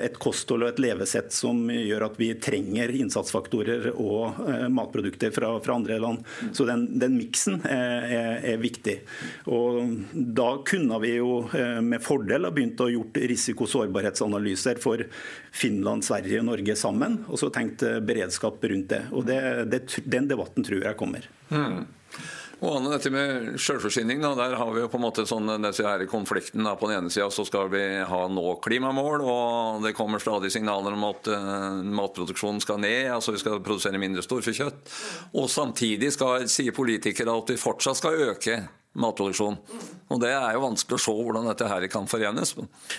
et 0.08 0.18
kosthold 0.22 0.66
og 0.66 0.72
et 0.72 0.82
levesett 0.82 1.34
som 1.36 1.68
gjør 1.72 2.08
at 2.08 2.18
vi 2.20 2.32
trenger 2.42 2.94
innsatsfaktorer 2.96 3.90
og 3.94 4.40
eh, 4.48 4.68
matprodukter 4.74 5.34
fra, 5.36 5.52
fra 5.64 5.78
andre 5.78 6.00
land. 6.02 6.24
Så 6.56 6.68
den, 6.70 6.88
den 7.00 7.18
miksen 7.20 7.62
er, 7.68 8.08
er, 8.08 8.32
er, 8.54 8.62
viktig. 8.62 8.98
Og 9.54 9.94
da 10.14 10.50
kunne 10.68 11.02
vi 11.04 11.16
jo 11.18 11.42
eh, 11.58 11.80
med 11.84 12.04
fordel 12.04 12.48
ha 12.48 12.54
begynt 12.54 12.82
å 12.84 12.90
gjort 12.92 13.20
risiko-sårbarhetsanalyser 13.34 14.82
for 14.84 15.06
Finland, 15.52 16.06
Sverige 16.08 16.42
og 16.42 16.50
Norge 16.52 16.78
sammen, 16.80 17.22
og 17.28 17.42
så 17.42 17.52
tenkt 17.54 17.86
beredskap 18.08 18.64
rundt 18.72 18.92
det. 18.94 19.04
Og 19.14 19.28
det, 19.28 19.40
det, 19.72 19.84
Den 20.06 20.30
debatten 20.30 20.66
tror 20.66 20.84
jeg 20.90 21.00
kommer. 21.00 21.30
Mm. 21.52 21.86
Og 22.58 22.72
Anne, 22.74 22.90
dette 22.90 23.12
med 23.14 23.60
selvforsyning, 23.62 24.22
da, 24.24 24.32
der 24.38 24.56
har 24.58 24.72
vi 24.74 24.82
jo 24.82 24.90
på 24.90 24.98
en 24.98 25.04
måte 25.04 25.28
sånn, 25.30 25.50
her 25.62 26.06
konflikten. 26.10 26.66
Da. 26.66 26.74
På 26.80 26.90
den 26.90 27.04
ene 27.04 27.14
sida 27.14 27.30
skal 27.30 27.70
vi 27.70 27.84
ha 28.10 28.22
nå 28.34 28.56
klimamål, 28.66 29.22
og 29.22 29.86
det 29.86 29.94
kommer 29.98 30.24
stadig 30.24 30.50
signaler 30.54 30.98
om 30.98 31.06
at 31.12 31.30
uh, 31.30 31.84
matproduksjonen 31.86 32.64
skal 32.64 32.82
ned. 32.82 33.12
altså 33.14 33.36
Vi 33.36 33.44
skal 33.44 33.62
produsere 33.62 34.02
mindre 34.02 34.26
storfekjøtt. 34.26 34.90
Og 35.38 35.46
samtidig 35.54 36.10
skal, 36.18 36.50
sier 36.50 36.74
politikere 36.74 37.38
at 37.38 37.54
vi 37.54 37.62
fortsatt 37.62 38.02
skal 38.02 38.26
øke 38.32 38.64
matproduksjon. 38.98 39.62
Og 40.08 40.22
Det 40.24 40.30
er 40.32 40.56
jo 40.56 40.64
vanskelig 40.64 40.96
å 40.96 41.04
se 41.04 41.14
hvordan 41.14 41.48
dette 41.50 41.68
her 41.68 41.86
kan 41.92 42.08
forenes. 42.08 42.54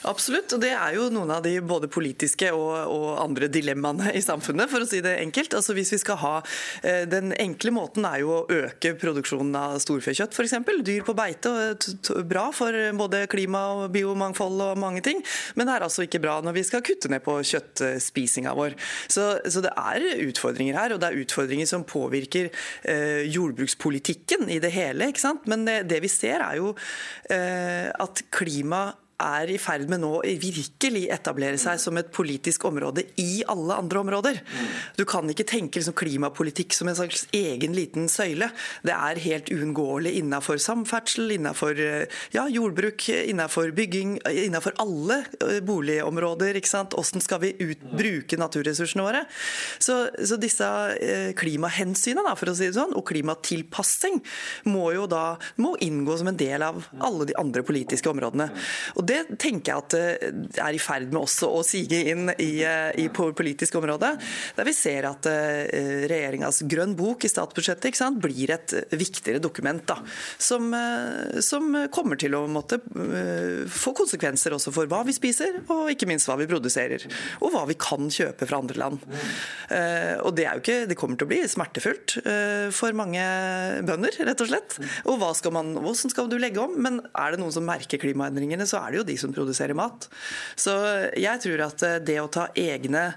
Absolutt, 0.09 0.53
og 0.53 0.61
det 0.61 0.75
er 0.77 0.97
jo 0.99 1.09
noen 1.13 1.31
av 1.33 1.41
de 1.45 1.55
både 1.65 1.89
politiske 1.91 2.51
og, 2.53 2.75
og 2.93 3.07
andre 3.23 3.49
dilemmaene 3.53 4.13
i 4.19 4.23
samfunnet, 4.25 4.69
for 4.69 4.85
å 4.85 4.89
si 4.89 5.01
det 5.05 5.15
enkelt. 5.23 5.57
Altså 5.57 5.77
hvis 5.77 5.95
vi 5.95 6.01
skal 6.03 6.21
ha, 6.21 6.35
eh, 6.83 7.07
Den 7.09 7.33
enkle 7.33 7.73
måten 7.73 8.05
er 8.05 8.21
jo 8.23 8.35
å 8.35 8.43
øke 8.53 8.93
produksjonen 9.01 9.57
av 9.57 9.79
storfekjøtt 9.83 10.37
f.eks. 10.37 10.57
Dyr 10.85 11.07
på 11.07 11.15
beite, 11.17 11.51
og 11.51 12.29
bra 12.29 12.49
for 12.55 12.77
både 12.99 13.25
klima 13.31 13.65
og 13.79 13.89
biomangfold 13.95 14.61
og 14.69 14.81
mange 14.81 15.03
ting. 15.05 15.23
Men 15.57 15.69
det 15.69 15.79
er 15.79 15.87
altså 15.89 16.05
ikke 16.05 16.21
bra 16.23 16.39
når 16.45 16.59
vi 16.59 16.67
skal 16.69 16.85
kutte 16.85 17.11
ned 17.13 17.25
på 17.25 17.39
kjøttspisinga 17.41 18.53
vår. 18.59 18.77
Så, 19.09 19.31
så 19.49 19.65
det 19.65 19.73
er 19.73 20.05
utfordringer 20.29 20.77
her, 20.77 20.95
og 20.95 21.03
det 21.03 21.11
er 21.11 21.23
utfordringer 21.25 21.69
som 21.71 21.89
påvirker 21.89 22.51
eh, 22.85 23.25
jordbrukspolitikken 23.33 24.49
i 24.53 24.61
det 24.63 24.75
hele. 24.77 25.09
ikke 25.09 25.25
sant? 25.25 25.49
Men 25.49 25.65
det, 25.69 25.81
det 25.89 26.03
vi 26.05 26.13
ser, 26.13 26.45
er 26.45 26.61
jo 26.61 26.75
at 27.31 28.23
klima 28.31 28.95
er 29.19 29.51
i 29.51 29.59
ferd 29.61 29.89
med 29.91 30.03
nå 30.03 30.11
å 30.21 30.23
virkelig 30.43 31.07
etablere 31.13 31.59
seg 31.61 31.81
som 31.83 31.99
et 31.99 32.11
politisk 32.15 32.65
område 32.69 33.05
i 33.19 33.43
alle 33.51 33.77
andre 33.83 34.03
områder. 34.05 34.41
Du 34.99 35.05
kan 35.09 35.27
ikke 35.31 35.47
tenke 35.49 35.81
liksom 35.81 35.97
klimapolitikk 35.99 36.77
som 36.77 36.91
en 36.91 36.99
slags 36.99 37.27
egen 37.35 37.75
liten 37.77 38.09
søyle. 38.13 38.51
Det 38.87 38.95
er 38.95 39.23
helt 39.25 39.51
uunngåelig 39.51 40.15
innenfor 40.21 40.61
samferdsel, 40.63 41.33
innenfor 41.35 41.81
ja, 42.35 42.47
jordbruk, 42.53 43.09
innenfor 43.09 43.73
bygging, 43.77 44.19
innenfor 44.29 44.77
alle 44.83 45.23
eh, 45.43 45.59
boligområder. 45.67 46.59
ikke 46.59 46.71
sant? 46.71 46.95
Hvordan 46.95 47.25
skal 47.25 47.43
vi 47.43 47.55
ut, 47.59 47.83
bruke 47.99 48.39
naturressursene 48.41 49.07
våre? 49.07 49.25
Så, 49.83 49.99
så 50.23 50.39
disse 50.41 50.69
eh, 51.03 51.33
klimahensynene, 51.39 52.37
for 52.39 52.53
å 52.53 52.57
si 52.59 52.69
det 52.69 52.79
sånn, 52.79 52.95
og 52.99 53.07
klimatilpassing 53.11 54.21
må 54.71 54.93
jo 54.95 55.09
da 55.11 55.25
må 55.63 55.75
inngå 55.85 56.19
som 56.21 56.31
en 56.31 56.39
del 56.39 56.65
av 56.67 56.85
alle 57.05 57.29
de 57.29 57.37
andre 57.41 57.65
politiske 57.67 58.11
områdene. 58.11 58.51
Og 58.97 59.08
det 59.09 59.39
tenker 59.41 59.73
jeg 59.73 59.85
at 59.85 59.97
eh, 59.99 60.63
er 60.65 60.77
i 60.77 60.81
ferd 60.83 61.09
med 61.13 61.23
også 61.23 61.51
å 61.59 61.63
sige 61.67 62.01
inn 62.13 62.33
i, 62.37 62.63
i 62.63 63.07
på 63.15 63.31
politisk 63.37 63.79
område. 63.81 64.13
Der 64.57 64.69
vi 64.69 64.75
ser 64.77 65.09
at 65.11 65.29
eh, 65.31 66.05
regjeringas 66.11 66.63
grønn 66.69 66.95
bok 66.99 67.25
i 67.25 67.33
statsbudsjettet 67.33 67.97
sant, 67.99 68.21
blir 68.23 68.53
et 68.55 68.75
viktigere 68.93 69.43
dokument. 69.43 69.81
Da, 69.89 69.97
som, 70.43 70.73
som, 71.45 71.71
kommer 71.95 72.19
til 72.21 72.35
å 72.37 72.43
måtte 72.51 72.77
få 73.73 73.93
konsekvenser 73.97 74.55
også 74.57 74.73
for 74.75 74.91
hva 74.91 75.01
vi 75.07 75.15
spiser, 75.17 75.61
og 75.73 75.89
ikke 75.93 76.09
minst 76.11 76.29
hva 76.29 76.37
vi 76.41 76.49
produserer. 76.51 77.05
Og 77.41 77.55
hva 77.55 77.65
vi 77.69 77.77
kan 77.81 78.11
kjøpe 78.13 78.47
fra 78.49 78.61
andre 78.61 78.79
land. 78.81 79.05
Og 79.09 80.31
det, 80.37 80.45
er 80.45 80.59
jo 80.59 80.63
ikke, 80.63 80.79
det 80.91 80.99
kommer 80.99 81.19
til 81.19 81.29
å 81.29 81.31
bli 81.31 81.41
smertefullt 81.49 82.19
for 82.75 82.97
mange 82.99 83.25
bønder, 83.89 84.19
rett 84.29 84.45
og 84.45 84.51
slett. 84.51 84.79
Og 85.09 85.19
hva 85.23 85.31
skal 85.39 85.55
man, 85.57 85.73
hvordan 85.79 86.13
skal 86.13 86.31
du 86.31 86.39
legge 86.41 86.63
om? 86.63 86.77
Men 86.83 87.01
er 87.13 87.35
det 87.35 87.43
noen 87.43 87.55
som 87.55 87.67
merker 87.69 88.01
klimaendringene, 88.03 88.67
så 88.69 88.83
er 88.83 88.93
det 88.93 88.98
jo 89.01 89.07
de 89.09 89.17
som 89.21 89.35
produserer 89.35 89.79
mat. 89.79 90.09
Så 90.59 90.75
jeg 91.19 91.45
tror 91.45 91.65
at 91.69 91.87
det 92.07 92.21
å 92.23 92.31
ta 92.33 92.49
egne 92.59 93.09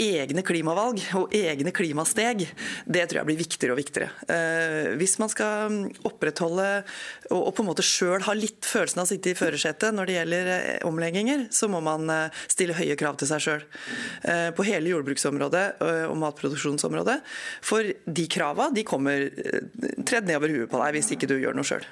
egne 0.00 0.42
klimavalg 0.42 0.98
og 1.14 1.34
egne 1.34 1.70
klimasteg, 1.74 2.48
det 2.84 3.04
tror 3.06 3.20
jeg 3.20 3.28
blir 3.28 3.38
viktigere 3.38 3.74
og 3.74 3.78
viktigere. 3.78 4.08
Eh, 4.26 4.90
hvis 4.98 5.16
man 5.22 5.30
skal 5.30 5.76
opprettholde 6.06 6.66
og, 7.30 7.52
på 7.54 7.62
en 7.62 7.68
måte 7.68 7.86
sjøl 7.86 8.24
ha 8.26 8.34
litt 8.34 8.66
følelsen 8.66 9.02
av 9.02 9.06
å 9.06 9.12
sitte 9.12 9.30
i 9.30 9.38
førersetet 9.38 9.94
når 9.94 10.10
det 10.10 10.16
gjelder 10.18 10.52
eh, 10.56 10.86
omlegginger, 10.88 11.46
så 11.54 11.70
må 11.70 11.82
man 11.84 12.10
eh, 12.10 12.42
stille 12.50 12.74
høye 12.78 12.98
krav 12.98 13.20
til 13.20 13.30
seg 13.30 13.44
sjøl. 13.44 13.66
På 14.56 14.64
hele 14.66 14.90
jordbruksområdet 14.90 15.64
og 16.08 16.16
matproduksjonsområdet. 16.18 17.16
For 17.64 17.86
de 17.86 18.24
krava 18.30 18.70
de 18.74 18.84
kommer 18.86 19.28
tredd 20.06 20.26
nedover 20.28 20.54
huet 20.54 20.72
på 20.72 20.80
deg 20.80 20.96
hvis 20.96 21.12
ikke 21.14 21.28
du 21.30 21.36
gjør 21.38 21.56
noe 21.56 21.68
sjøl. 21.68 21.86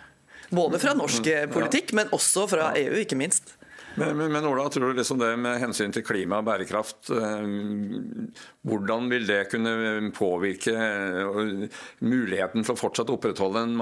Både 0.53 0.79
fra 0.83 0.93
norsk 0.97 1.29
politikk, 1.53 1.95
men 1.97 2.11
også 2.13 2.47
fra 2.51 2.73
EU, 2.77 2.99
ikke 3.01 3.17
minst. 3.17 3.55
Men, 3.95 4.17
men, 4.17 4.33
men, 4.33 4.45
Ola, 4.47 4.69
tror 4.69 4.89
du 4.89 4.97
liksom 4.97 5.19
det 5.21 5.31
med 5.37 5.61
hensyn 5.61 5.93
til 5.93 6.05
klima 6.07 6.41
og 6.41 6.47
bærekraft, 6.49 7.11
eh, 7.13 7.45
hvordan 8.69 9.09
vil 9.13 9.27
det 9.29 9.41
kunne 9.53 10.13
påvirke 10.17 10.73
eh, 10.73 11.81
muligheten 12.07 12.65
for 12.67 12.77
å 12.77 12.81
fortsatt 12.81 13.13
opprettholde 13.13 13.65
en, 13.67 13.75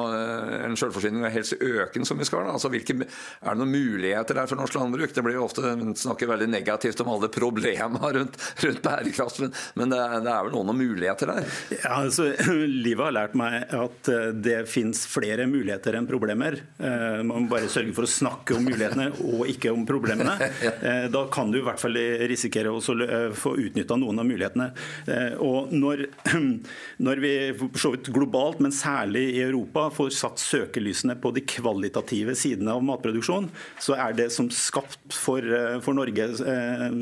en 0.71 0.79
selvforsyning 0.79 1.25
og 1.26 1.35
helst 1.35 1.57
øke 1.59 2.00
den 2.00 2.09
som 2.09 2.19
vi 2.21 2.26
skal? 2.29 2.49
Altså, 2.50 2.73
hvilke, 2.73 2.97
er 3.05 3.55
det 3.55 3.61
noen 3.61 3.75
muligheter 3.75 4.40
der 4.40 4.50
for 4.50 4.61
norsk 4.61 4.79
landbruk? 4.81 5.14
Det 5.14 5.25
blir 5.26 5.38
jo 5.38 5.47
ofte 5.47 5.75
snakket 6.00 6.33
veldig 6.33 6.50
negativt 6.50 7.05
om 7.05 7.12
alle 7.14 7.31
problemene 7.33 8.12
rundt, 8.19 8.40
rundt 8.64 8.83
bærekraft, 8.85 9.43
men, 9.45 9.55
men 9.79 9.95
det, 9.95 10.02
er, 10.02 10.17
det, 10.26 10.35
er, 10.35 10.49
vel 10.49 10.57
noen 10.59 10.81
muligheter 10.81 11.35
der? 11.35 11.50
Ja, 11.76 11.95
altså, 12.00 12.31
Livet 12.90 13.07
har 13.07 13.17
lært 13.17 13.38
meg 13.38 13.71
at 13.76 14.11
eh, 14.11 14.31
det 14.35 14.59
finnes 14.71 15.05
flere 15.11 15.47
muligheter 15.50 15.97
enn 15.99 16.09
problemer. 16.11 16.57
Man 16.81 17.45
må 17.45 17.50
bare 17.50 17.69
sørge 17.71 17.93
for 17.95 18.07
å 18.07 18.11
snakke 18.11 18.57
om 18.57 18.64
mulighetene 18.67 19.11
og 19.31 19.49
ikke 19.50 19.71
om 19.73 19.85
problemer 19.87 20.00
problemene. 20.00 20.37
Eh, 20.80 21.07
da 21.12 21.25
kan 21.33 21.50
du 21.50 21.59
i 21.59 21.62
hvert 21.64 21.80
fall 21.80 21.97
risikere 22.30 22.71
å 22.73 22.78
eh, 23.04 23.33
få 23.37 23.52
utnytta 23.61 23.97
noen 23.99 24.21
av 24.23 24.26
mulighetene. 24.28 24.69
Eh, 25.11 25.35
og 25.42 25.73
når, 25.75 26.04
når 27.07 27.23
vi 27.23 27.33
så 27.80 27.92
vidt 27.95 28.09
globalt, 28.14 28.61
men 28.64 28.73
særlig 28.75 29.26
i 29.35 29.42
Europa, 29.45 29.88
får 29.95 30.12
satt 30.16 30.40
søkelysene 30.42 31.16
på 31.21 31.33
de 31.37 31.42
kvalitative 31.49 32.37
sidene 32.38 32.76
av 32.76 32.85
matproduksjon, 32.87 33.50
så 33.83 33.99
er 33.99 34.16
det 34.16 34.30
som 34.35 34.49
skapt 34.54 35.16
for, 35.16 35.45
for 35.85 35.99
Norge 35.99 36.30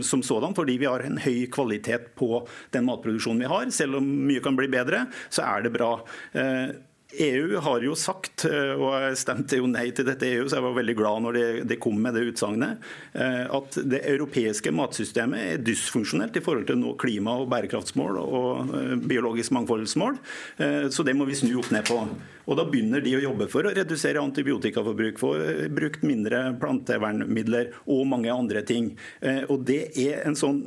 som 0.07 0.25
sådan. 0.25 0.57
Fordi 0.59 0.79
vi 0.81 0.91
har 0.91 1.05
en 1.07 1.21
høy 1.23 1.47
kvalitet 1.55 2.11
på 2.19 2.43
den 2.75 2.89
matproduksjonen 2.89 3.45
vi 3.45 3.53
har. 3.53 3.71
Selv 3.75 4.01
om 4.01 4.13
mye 4.29 4.43
kan 4.45 4.59
bli 4.59 4.71
bedre, 4.73 5.07
så 5.31 5.47
er 5.47 5.67
det 5.67 5.75
bra. 5.77 5.93
EU 7.13 7.57
har 7.57 7.81
jo 7.81 7.95
sagt, 7.97 8.45
eh, 8.45 8.75
og 8.77 8.93
jeg 9.01 9.17
stemte 9.17 9.57
jo 9.57 9.69
nei 9.71 9.87
til 9.97 10.05
dette 10.05 10.29
EU, 10.29 10.45
så 10.45 10.59
jeg 10.59 10.65
var 10.67 10.75
veldig 10.77 10.95
glad 10.99 11.23
når 11.25 11.39
de, 11.65 11.77
kom 11.81 11.97
med 12.05 12.13
det 12.13 12.27
utsagnet, 12.29 12.83
eh, 13.17 13.47
at 13.49 13.79
det 13.89 14.03
europeiske 14.11 14.73
matsystemet 14.77 15.55
er 15.55 15.63
dysfunksjonelt 15.65 16.37
i 16.37 16.43
forhold 16.45 16.67
til 16.69 16.77
nå 16.77 16.93
klima- 17.01 17.39
og 17.41 17.49
bærekraftsmål 17.49 18.19
og 18.21 18.75
eh, 18.77 18.95
biologisk 19.09 19.55
mangfoldsmål. 19.57 20.19
Så 20.93 21.05
det 21.07 21.15
må 21.17 21.25
vi 21.29 21.37
snu 21.39 21.55
opp 21.61 21.71
ned 21.73 21.87
på. 21.89 21.97
Og 22.49 22.57
Da 22.59 22.65
begynner 22.69 23.01
de 23.05 23.15
å 23.17 23.23
jobbe 23.23 23.47
for 23.49 23.65
å 23.65 23.73
redusere 23.73 24.21
antibiotikaforbruk, 24.21 25.21
få 25.21 25.33
brukt 25.73 26.05
mindre 26.05 26.43
plantevernmidler 26.61 27.73
og 27.87 28.05
mange 28.11 28.33
andre 28.33 28.63
ting. 28.67 28.91
Og 29.49 29.65
Det 29.69 29.81
er 30.01 30.27
en 30.27 30.37
sånn 30.37 30.63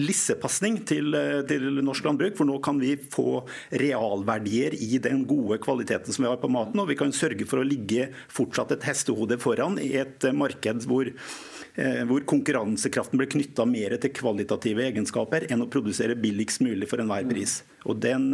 lissepasning 0.00 0.78
til, 0.88 1.14
eh, 1.14 1.42
til, 1.48 1.82
norsk 1.84 2.04
landbruk. 2.04 2.36
For 2.38 2.48
nå 2.48 2.58
kan 2.62 2.78
vi 2.80 2.94
få 2.96 3.44
realverdier 3.70 4.74
i 4.74 4.98
den 5.02 5.24
gode 5.28 5.58
kvaliteten 5.62 6.12
som 6.12 6.24
vi 6.24 6.30
har 6.30 6.40
på 6.42 6.50
maten. 6.50 6.80
Og 6.80 6.88
vi 6.88 6.98
kan 6.98 7.12
sørge 7.12 7.46
for 7.46 7.62
å 7.62 7.66
ligge 7.66 8.10
fortsatt 8.28 8.72
et 8.72 8.86
hestehode 8.88 9.38
foran 9.38 9.78
i 9.78 9.94
et 10.00 10.24
eh, 10.24 10.32
marked 10.32 10.86
hvor, 10.88 11.08
eh, 11.08 12.02
hvor 12.08 12.24
konkurransekraften 12.24 13.18
blir 13.20 13.30
knytta 13.30 13.66
mer 13.68 13.96
til 13.98 14.10
kvalitative 14.10 14.88
egenskaper 14.90 15.48
enn 15.50 15.64
å 15.64 15.70
produsere 15.70 16.18
billigst 16.18 16.64
mulig 16.64 16.88
for 16.88 17.02
enhver 17.02 17.28
pris. 17.28 17.62
Og 17.90 17.98
den, 18.02 18.30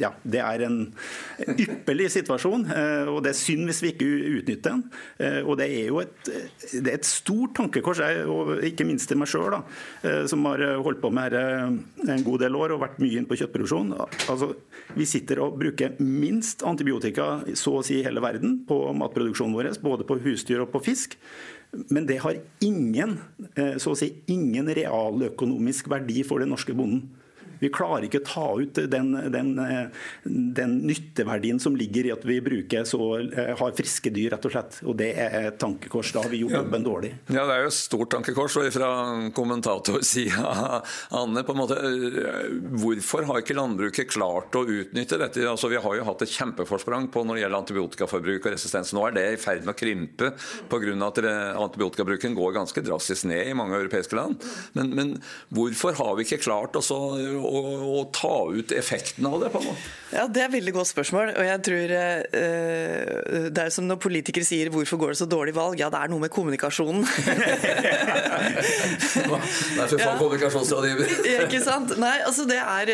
ja, 0.00 0.12
Det 0.22 0.40
er 0.42 0.64
en 0.66 0.78
ypperlig 1.58 2.10
situasjon, 2.12 2.66
og 3.12 3.18
det 3.24 3.32
er 3.32 3.38
synd 3.38 3.68
hvis 3.68 3.82
vi 3.84 3.92
ikke 3.92 4.08
utnytter 4.38 4.74
den. 4.74 4.82
Og 5.46 5.56
Det 5.58 5.68
er 5.68 5.86
jo 5.90 6.00
et, 6.02 6.14
det 6.72 6.90
er 6.90 6.98
et 6.98 7.08
stort 7.08 7.54
tankekors, 7.58 8.02
og 8.26 8.64
ikke 8.66 8.86
minst 8.88 9.08
til 9.10 9.20
meg 9.20 9.30
sjøl, 9.30 9.58
som 10.30 10.44
har 10.50 10.64
holdt 10.82 11.02
på 11.02 11.12
med 11.14 11.32
dette 11.32 12.12
en 12.12 12.24
god 12.26 12.42
del 12.42 12.58
år 12.58 12.74
og 12.74 12.82
vært 12.82 13.00
mye 13.02 13.20
inn 13.20 13.28
på 13.28 13.38
kjøttproduksjon. 13.38 13.94
Altså, 14.32 14.52
vi 14.96 15.06
sitter 15.08 15.42
og 15.44 15.58
bruker 15.60 15.96
minst 16.02 16.64
antibiotika 16.66 17.42
så 17.58 17.78
å 17.78 17.86
si 17.86 18.02
hele 18.04 18.22
verden 18.24 18.60
på 18.68 18.78
matproduksjonen 18.98 19.56
vår, 19.56 19.72
både 19.82 20.06
på 20.08 20.18
husdyr 20.26 20.64
og 20.64 20.72
på 20.74 20.82
fisk. 20.88 21.18
Men 21.92 22.06
det 22.08 22.20
har 22.20 22.36
ingen, 22.64 23.18
eh, 23.56 23.78
så 23.80 23.94
å 23.94 23.98
si, 23.98 24.10
ingen 24.28 24.68
realøkonomisk 24.68 25.88
verdi 25.88 26.20
for 26.26 26.42
den 26.42 26.52
norske 26.52 26.76
bonden. 26.76 27.08
Vi 27.62 27.70
klarer 27.70 28.08
ikke 28.08 28.22
å 28.22 28.26
ta 28.26 28.46
ut 28.58 28.80
den, 28.90 29.12
den, 29.30 29.52
den, 30.24 30.72
nytteverdien 30.82 31.60
som 31.62 31.76
ligger 31.78 32.08
i 32.08 32.12
at 32.14 32.24
vi 32.26 32.40
bruker 32.42 32.86
så, 32.88 33.00
eh, 33.22 33.52
har 33.58 33.76
friske 33.78 34.10
dyr, 34.10 34.32
rett 34.34 34.48
og 34.48 34.54
slett. 34.54 34.78
Og 34.82 34.96
det 34.98 35.12
er 35.14 35.36
et 35.52 35.58
tankekors. 35.62 36.10
Da 36.16 36.24
har 36.24 36.32
vi 36.32 36.42
gjort 36.42 36.56
jobben 36.58 36.86
dårlig. 36.86 37.12
Ja, 37.30 37.44
det 37.46 37.54
er 37.54 37.64
jo 37.66 37.70
et 37.70 37.78
stort 37.78 38.10
tankekors. 38.14 38.56
Og 38.58 38.66
fra 38.74 38.90
kommentatorsida, 39.36 40.82
Anne, 41.20 41.44
på 41.46 41.54
en 41.54 41.60
måte, 41.60 41.78
eh, 41.78 42.50
hvorfor 42.82 43.28
har 43.28 43.42
ikke 43.42 43.58
landbruket 43.58 44.10
klart 44.10 44.58
å 44.58 44.64
utnytte 44.66 45.20
dette? 45.22 45.46
Altså, 45.46 45.70
vi 45.70 45.80
har 45.82 45.98
jo 45.98 46.08
hatt 46.08 46.26
et 46.26 46.34
kjempeforsprang 46.34 47.08
på 47.14 47.22
når 47.22 47.38
det 47.38 47.44
gjelder 47.44 47.62
antibiotikaforbruk 47.62 48.42
og 48.48 48.56
resistens. 48.56 48.92
Nå 48.96 49.06
er 49.06 49.16
det 49.20 49.26
i 49.30 49.40
ferd 49.40 49.62
med 49.62 49.76
å 49.76 49.78
krympe 49.78 50.32
pga. 50.72 50.92
at 51.06 51.18
antibiotikabruken 51.62 52.34
går 52.34 52.56
ganske 52.58 52.82
drastisk 52.82 53.28
ned 53.30 53.46
i 53.46 53.54
mange 53.54 53.78
europeiske 53.78 54.16
land. 54.18 54.42
Men, 54.74 54.90
men 54.96 55.14
hvorfor 55.54 55.94
har 55.98 56.16
vi 56.18 56.26
ikke 56.26 56.42
klart 56.42 56.76
å 56.78 56.82
å, 57.52 57.62
å, 58.00 58.04
ta 58.14 58.36
ut 58.52 58.72
effekten 58.76 59.28
av 59.28 59.40
det? 59.42 59.50
på 59.52 59.60
noe? 59.64 59.76
Ja, 60.12 60.26
Det 60.28 60.42
er 60.42 60.48
et 60.48 60.56
veldig 60.56 60.74
godt 60.76 60.90
spørsmål. 60.90 61.32
og 61.36 61.44
jeg 61.46 61.62
tror 61.68 61.92
eh, 61.96 63.48
Det 63.52 63.62
er 63.62 63.70
som 63.72 63.86
når 63.88 64.00
politikere 64.02 64.44
sier 64.44 64.70
'hvorfor 64.72 65.00
går 65.00 65.14
det 65.14 65.20
så 65.22 65.28
dårlig 65.28 65.54
valg'? 65.56 65.80
Ja, 65.80 65.88
det 65.92 66.00
er 66.00 66.08
noe 66.12 66.20
med 66.20 66.30
kommunikasjonen. 66.32 67.04
Nei, 69.76 69.86
for 69.88 69.98
faen 69.98 70.18
kommunikasjonsrådgiver. 70.20 71.12
ikke 71.46 71.62
sant? 71.64 71.94
Nei, 72.00 72.14
altså 72.26 72.46
det 72.48 72.58
er 72.60 72.92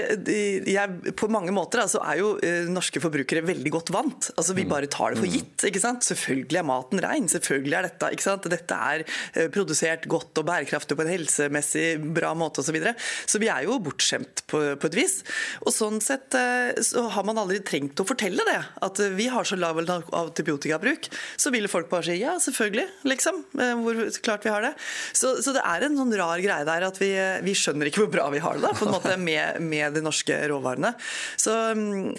jeg, 0.68 1.14
På 1.18 1.28
mange 1.32 1.52
måter 1.54 1.82
altså, 1.84 2.00
er 2.04 2.20
jo 2.22 2.34
uh, 2.38 2.68
norske 2.70 3.02
forbrukere 3.02 3.44
veldig 3.46 3.72
godt 3.74 3.92
vant. 3.94 4.30
Altså 4.36 4.56
Vi 4.56 4.66
mm. 4.66 4.72
bare 4.72 4.90
tar 4.92 5.14
det 5.14 5.22
for 5.22 5.28
mm. 5.28 5.34
gitt. 5.36 5.66
ikke 5.70 5.82
sant? 5.82 6.06
Selvfølgelig 6.06 6.60
er 6.60 6.68
maten 6.68 7.02
rein. 7.04 7.28
Selvfølgelig 7.30 7.78
er 7.78 7.88
dette 7.88 8.12
ikke 8.14 8.26
sant? 8.26 8.50
Dette 8.52 8.80
er 8.92 9.04
uh, 9.06 9.46
produsert 9.54 10.08
godt 10.10 10.42
og 10.42 10.48
bærekraftig 10.48 10.98
på 10.98 11.06
en 11.06 11.12
helsemessig 11.12 11.88
bra 12.14 12.34
måte 12.38 12.62
osv. 12.62 12.68
Så, 12.68 12.76
videre. 12.76 12.92
så 13.24 13.40
vi 13.40 13.48
er 13.48 13.64
jo 13.64 13.78
bortskjemt 13.80 14.44
på, 14.48 14.60
på, 14.80 14.88
et 14.88 14.96
vis. 14.96 15.18
Og 15.64 15.72
sånn 15.74 16.00
sett 16.04 16.34
eh, 16.38 16.80
så 16.84 17.04
har 17.12 17.26
man 17.28 17.38
aldri 17.40 17.60
trengt 17.66 18.00
å 18.00 18.06
fortelle 18.08 18.44
det. 18.48 18.58
At 18.84 19.00
vi 19.16 19.28
har 19.32 19.46
så 19.48 19.58
lav 19.58 19.78
antibiotikabruk. 19.78 21.10
Så 21.36 21.52
vil 21.54 21.68
folk 21.70 21.90
bare 21.90 22.08
si 22.08 22.18
ja, 22.20 22.36
selvfølgelig, 22.42 22.86
liksom. 23.08 23.42
Eh, 23.60 23.74
hvor 23.84 24.00
klart 24.24 24.46
vi 24.46 24.52
har 24.54 24.64
det. 24.64 24.72
Så, 25.12 25.36
så 25.44 25.54
det 25.56 25.64
er 25.64 25.86
en 25.86 25.98
sånn 25.98 26.14
rar 26.18 26.40
greie 26.42 26.66
der 26.68 26.88
at 26.88 27.00
vi, 27.00 27.10
vi, 27.44 27.56
skjønner 27.58 27.90
ikke 27.90 28.04
hvor 28.04 28.12
bra 28.12 28.28
vi 28.32 28.42
har 28.42 28.58
det 28.58 28.64
da, 28.64 28.74
på 28.76 28.88
en 28.88 28.94
måte 28.96 29.16
med, 29.28 29.60
med 29.64 29.98
de 29.98 30.04
norske 30.04 30.38
råvarene. 30.50 30.94
Så, 31.36 31.54
mm, 31.76 32.14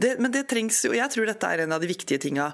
det, 0.00 0.14
men 0.22 0.32
det 0.34 0.46
trengs 0.48 0.80
jo 0.86 0.94
Jeg 0.96 1.10
tror 1.12 1.28
dette 1.28 1.48
er 1.48 1.64
en 1.64 1.74
av 1.74 1.82
de 1.82 1.90
viktige 1.90 2.20
tinga 2.22 2.50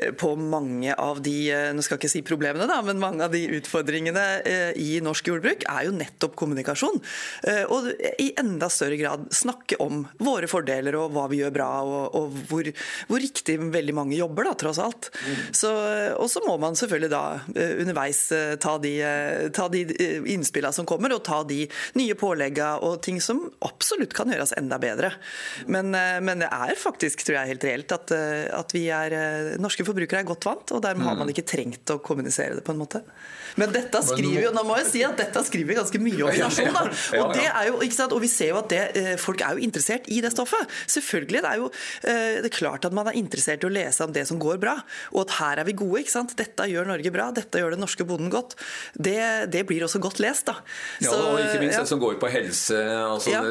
eh, 0.00 0.12
på 0.16 0.32
mange 0.38 0.94
av 0.96 1.20
de 1.24 1.36
Nå 1.76 1.82
skal 1.84 1.96
jeg 1.96 2.06
ikke 2.06 2.12
si 2.12 2.22
problemene, 2.26 2.66
da, 2.68 2.78
men 2.84 3.00
mange 3.00 3.26
av 3.26 3.32
de 3.34 3.42
utfordringene 3.58 4.24
i 4.80 4.98
norsk 5.04 5.28
jordbruk 5.28 5.64
er 5.68 5.86
jo 5.86 5.94
nettopp 5.94 6.34
kommunikasjon. 6.38 6.98
Og 7.72 7.88
i 8.22 8.28
enda 8.46 8.68
større 8.72 8.96
grad 9.00 9.26
snakke 9.34 9.78
om 9.82 10.04
våre 10.22 10.48
fordeler 10.50 10.96
og 10.98 11.12
hva 11.14 11.26
vi 11.30 11.40
gjør 11.42 11.54
bra, 11.54 11.68
og, 11.82 12.16
og 12.16 12.36
hvor, 12.50 12.70
hvor, 13.10 13.22
riktig 13.22 13.58
veldig 13.60 13.94
mange 13.96 14.18
jobber, 14.18 14.48
da, 14.48 14.54
tross 14.58 14.80
alt. 14.82 15.10
Og 16.20 16.28
så 16.30 16.42
må 16.46 16.56
man 16.62 16.78
selvfølgelig 16.78 17.12
da 17.12 17.22
eh, 17.56 17.74
underveis 17.82 18.22
eh, 18.34 18.54
ta 18.62 18.76
de, 18.82 18.92
eh, 19.02 19.46
ta 19.56 19.68
de 19.72 19.82
innspillene 20.32 20.74
som 20.76 20.88
kommer, 20.88 21.14
og 21.16 21.24
ta 21.26 21.42
de 21.48 21.64
nye 21.98 22.16
påleggene 22.18 22.82
og 22.86 23.00
ting 23.04 23.20
som 23.24 23.42
absolutt 23.66 24.14
kan 24.16 24.30
gjøres 24.32 24.54
enda 24.58 24.78
bedre. 24.82 25.12
Men, 25.70 25.92
men 25.94 26.42
det 26.42 26.50
er 26.52 26.76
faktisk, 26.78 27.24
tror 27.26 27.40
jeg, 27.40 27.54
helt 27.54 27.66
reelt 27.66 27.94
at, 27.94 28.12
at 28.54 28.74
vi 28.74 28.86
er, 28.92 29.14
norske 29.62 29.84
forbrukere 29.86 30.22
er 30.22 30.28
godt 30.28 30.46
vant, 30.48 30.74
og 30.76 30.84
dermed 30.84 31.06
har 31.06 31.18
man 31.18 31.28
mm. 31.28 31.34
ikke 31.34 31.48
trengt 31.48 31.92
å 31.94 32.00
kommunisere 32.04 32.58
det 32.58 32.64
på 32.66 32.74
en 32.74 32.80
måte. 32.80 33.02
Men 33.60 33.72
dette 33.74 34.02
skriver 34.04 34.46
jo, 34.48 34.52
nå 34.56 34.64
må 34.66 34.78
jeg 34.82 34.88
si 34.90 35.02
at 35.06 35.16
dette 35.20 35.42
skriver 35.46 35.80
ganske 35.80 36.00
mye 36.02 36.26
om 36.26 36.40
nasjon. 36.42 36.72
Da. 36.74 36.84
Og, 37.20 37.34
det 37.36 37.46
er 37.46 37.70
jo, 37.70 37.78
ikke 37.86 37.98
sant? 37.98 38.14
og 38.16 38.22
vi 38.24 38.30
ser 38.30 38.52
jo 38.52 38.60
at 38.60 38.70
det, 38.72 38.82
eh, 38.98 39.12
folk 39.20 39.42
er 39.44 39.56
jo 39.56 39.66
interessert 39.66 40.08
i 40.12 40.20
det 40.24 40.32
stoffet. 40.34 40.74
Selvfølgelig. 40.96 41.42
Det 41.44 41.52
er 41.52 41.62
jo 41.62 41.70
eh, 41.70 42.38
det 42.44 42.50
er 42.50 42.56
klart 42.56 42.88
at 42.88 42.96
man 42.96 43.10
er 43.10 43.18
interessert 43.18 43.64
i 43.64 43.68
å 43.68 43.72
lese 43.72 44.04
om 44.04 44.14
det 44.14 44.26
som 44.28 44.40
går 44.42 44.60
bra. 44.62 44.76
Og 45.14 45.24
at 45.26 45.36
her 45.38 45.62
er 45.62 45.68
vi 45.68 45.76
gode. 45.78 46.02
ikke 46.02 46.14
sant? 46.16 46.36
Dette 46.38 46.68
gjør 46.70 46.90
Norge 46.90 47.12
bra. 47.14 47.30
Dette 47.36 47.62
gjør 47.62 47.76
den 47.76 47.84
norske 47.84 48.06
bonden 48.08 48.32
godt. 48.32 48.56
Det, 48.94 49.18
det 49.52 49.64
blir 49.68 49.86
også 49.86 50.02
godt 50.02 50.20
lest. 50.24 50.50
da. 50.50 50.58
Så, 51.00 51.10
ja, 51.10 51.16
og 51.16 51.40
ikke 51.42 51.62
minst 51.62 51.78
ja. 51.78 51.84
det 51.84 51.92
som 51.92 52.02
går 52.02 52.18
på 52.22 52.30
helse. 52.32 52.82
altså 53.06 53.34
ja. 53.34 53.42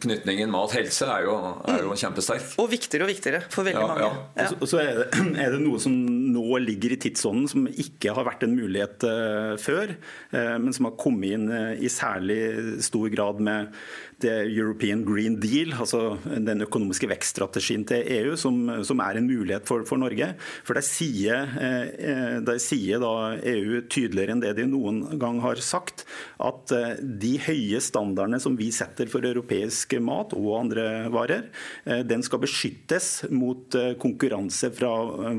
Knytningen 0.00 0.52
mat-helse 0.52 1.08
er, 1.08 1.28
er, 1.28 1.84
jo 1.84 1.96
kjempesterk. 1.96 2.54
Og 2.62 2.70
viktigere 2.72 3.06
og 3.06 3.12
viktigere 3.12 3.42
for 3.50 3.66
veldig 3.66 3.82
ja, 3.82 3.88
mange. 3.90 4.10
Ja. 4.36 4.48
Og 4.60 4.66
så, 4.66 4.74
så 4.74 4.82
er, 4.82 5.02
det, 5.02 5.08
er, 5.42 5.54
det, 5.54 5.60
noe 5.64 5.80
som 5.82 5.94
nå 6.30 6.60
ligger 6.62 6.94
i 6.94 6.98
tidsånden 7.04 7.48
som 7.50 7.66
ikke 7.68 8.14
har 8.16 8.26
vært 8.28 8.44
en 8.46 8.56
mulighet 8.56 9.06
uh, 9.06 9.54
før, 9.60 9.94
eh, 10.32 10.56
men 10.62 10.74
som 10.76 10.88
har 10.88 10.98
kommet 11.00 11.36
inn 11.36 11.48
eh, 11.54 11.82
i 11.84 11.90
særlig 11.92 12.40
stor 12.84 13.10
grad 13.12 13.42
med 13.44 13.74
det 14.22 14.34
European 14.52 15.02
Green 15.04 15.36
Deal, 15.40 15.72
altså 15.74 16.18
den 16.24 16.64
økonomiske 16.64 17.08
vekststrategien 17.10 17.84
til 17.88 18.04
EU, 18.20 18.36
som, 18.38 18.58
som 18.86 19.00
er 19.02 19.18
en 19.18 19.28
mulighet 19.28 19.66
for, 19.68 19.84
for 19.88 20.00
Norge. 20.00 20.32
For 20.66 20.78
Der 20.78 20.86
sier, 20.86 21.48
eh, 21.60 22.38
der 22.44 22.60
sier 22.62 23.00
EU 23.00 23.80
tydeligere 23.90 24.36
enn 24.36 24.42
det 24.44 24.54
de 24.58 24.66
noen 24.68 25.02
gang 25.20 25.40
har 25.44 25.60
sagt, 25.64 26.04
at 26.42 26.74
eh, 26.76 27.00
de 27.00 27.34
høye 27.46 27.80
standardene 27.82 28.40
som 28.42 28.58
vi 28.58 28.70
setter 28.74 29.10
for 29.10 29.24
europeisk 29.26 29.96
mat 30.04 30.34
og 30.36 30.50
andre 30.60 30.86
varer, 31.12 31.48
eh, 31.84 32.04
den 32.06 32.24
skal 32.26 32.42
beskyttes 32.44 33.10
mot 33.30 33.74
konkurranse 34.00 34.70
fra 34.74 34.90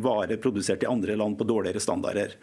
varer 0.02 0.40
produsert 0.42 0.86
i 0.86 0.90
andre 0.90 1.16
land 1.20 1.38
på 1.40 1.48
dårligere 1.48 1.82
standarder. 1.84 2.34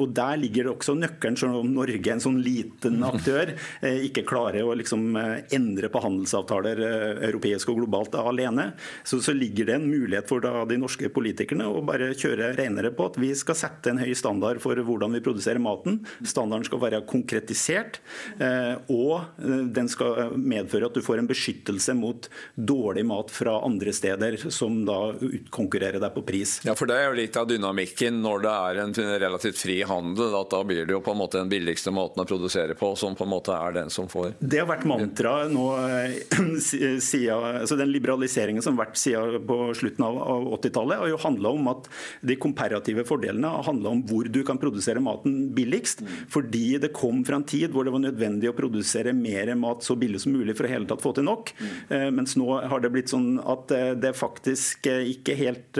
Og 0.00 0.10
Der 0.14 0.38
ligger 0.40 0.66
det 0.66 0.72
også 0.72 0.94
nøkkelen, 0.98 1.36
som 1.38 1.54
Norge, 1.72 2.12
en 2.12 2.22
sånn 2.22 2.38
liten 2.42 3.02
aktør, 3.06 3.52
ikke 3.82 4.24
klarer 4.28 4.66
å 4.66 4.76
liksom 4.78 5.14
endre 5.16 5.67
endre 5.68 5.90
på 5.92 6.02
handelsavtaler 6.02 6.82
eh, 6.84 7.22
europeisk 7.28 7.72
og 7.72 7.82
globalt 7.82 8.16
alene, 8.18 8.72
så, 9.04 9.20
så 9.24 9.34
ligger 9.36 9.68
det 9.68 9.78
en 9.78 9.88
mulighet 9.88 10.28
for 10.30 10.42
da, 10.44 10.64
de 10.68 10.78
norske 10.80 11.10
politikerne 11.12 11.68
å 11.68 11.82
bare 11.86 12.10
kjøre 12.18 12.54
renere 12.58 12.92
på 12.96 13.08
at 13.10 13.18
vi 13.20 13.32
skal 13.38 13.58
sette 13.58 13.92
en 13.92 14.00
høy 14.00 14.12
standard 14.18 14.62
for 14.64 14.78
hvordan 14.78 15.14
vi 15.16 15.22
produserer 15.24 15.62
maten. 15.62 16.00
Standarden 16.24 16.66
skal 16.68 16.82
være 16.82 17.02
konkretisert, 17.08 18.00
eh, 18.40 18.74
og 18.92 19.14
eh, 19.42 19.64
den 19.78 19.90
skal 19.92 20.34
medføre 20.38 20.88
at 20.88 20.96
du 20.96 21.04
får 21.04 21.22
en 21.22 21.30
beskyttelse 21.30 21.96
mot 21.98 22.28
dårlig 22.54 23.04
mat 23.08 23.32
fra 23.34 23.58
andre 23.64 23.94
steder, 23.94 24.38
som 24.54 24.82
da 24.88 25.12
utkonkurrerer 25.14 26.00
deg 26.02 26.14
på 26.14 26.24
pris. 26.26 26.58
Ja, 26.66 26.74
for 26.78 26.88
Det 26.88 26.96
er 26.98 27.08
jo 27.10 27.18
litt 27.18 27.36
av 27.38 27.48
dynamikken 27.50 28.22
når 28.24 28.44
det 28.44 28.54
er 28.54 28.82
en 28.84 28.94
relativt 29.24 29.58
fri 29.60 29.80
handel. 29.86 30.34
at 30.38 30.50
Da 30.50 30.62
blir 30.64 30.86
det 30.86 30.94
jo 30.96 31.02
på 31.04 31.12
en 31.12 31.20
måte 31.20 31.40
den 31.40 31.50
billigste 31.52 31.92
måten 31.94 32.22
å 32.22 32.28
produsere 32.28 32.76
på 32.78 32.94
som 32.98 33.16
på 33.18 33.26
en 33.26 33.32
måte 33.32 33.54
er 33.54 33.76
den 33.76 33.92
som 33.92 34.08
får 34.10 34.34
Det 34.38 34.60
har 34.62 34.68
vært 34.68 34.86
mantraet 34.88 35.52
nå 35.58 35.66
eh, 35.88 36.14
siden, 37.00 37.44
altså 37.62 37.76
Den 37.78 37.92
liberaliseringen 37.92 38.64
som 38.64 38.76
har 38.76 38.86
vært 38.86 39.00
siden 39.00 39.44
på 39.48 39.58
slutten 39.78 40.06
av 40.06 40.18
80-tallet, 40.58 41.02
har 41.02 41.12
jo 41.12 41.20
handla 41.22 41.52
om 41.56 41.70
at 41.72 41.88
de 42.26 42.38
komparative 42.40 43.04
fordelene 43.08 43.50
har 43.52 43.66
handla 43.68 43.92
om 43.94 44.02
hvor 44.08 44.28
du 44.30 44.40
kan 44.46 44.60
produsere 44.60 45.02
maten 45.04 45.50
billigst. 45.56 46.04
Fordi 46.32 46.78
det 46.82 46.92
kom 46.96 47.24
fra 47.26 47.40
en 47.40 47.48
tid 47.48 47.72
hvor 47.74 47.86
det 47.86 47.94
var 47.94 48.04
nødvendig 48.04 48.50
å 48.50 48.56
produsere 48.56 49.14
mer 49.16 49.54
mat 49.58 49.84
så 49.86 49.96
billig 49.98 50.22
som 50.24 50.36
mulig 50.36 50.56
for 50.58 50.68
å 50.68 50.72
hele 50.72 50.88
tatt 50.88 51.04
få 51.04 51.14
til 51.16 51.28
nok. 51.28 51.54
Eh, 51.88 52.08
mens 52.14 52.36
nå 52.38 52.48
har 52.70 52.84
det 52.84 52.92
blitt 52.94 53.12
sånn 53.12 53.38
at 53.42 53.74
eh, 53.74 53.94
det 53.98 54.14
faktisk 54.18 54.86
ikke 54.88 55.34
helt, 55.38 55.78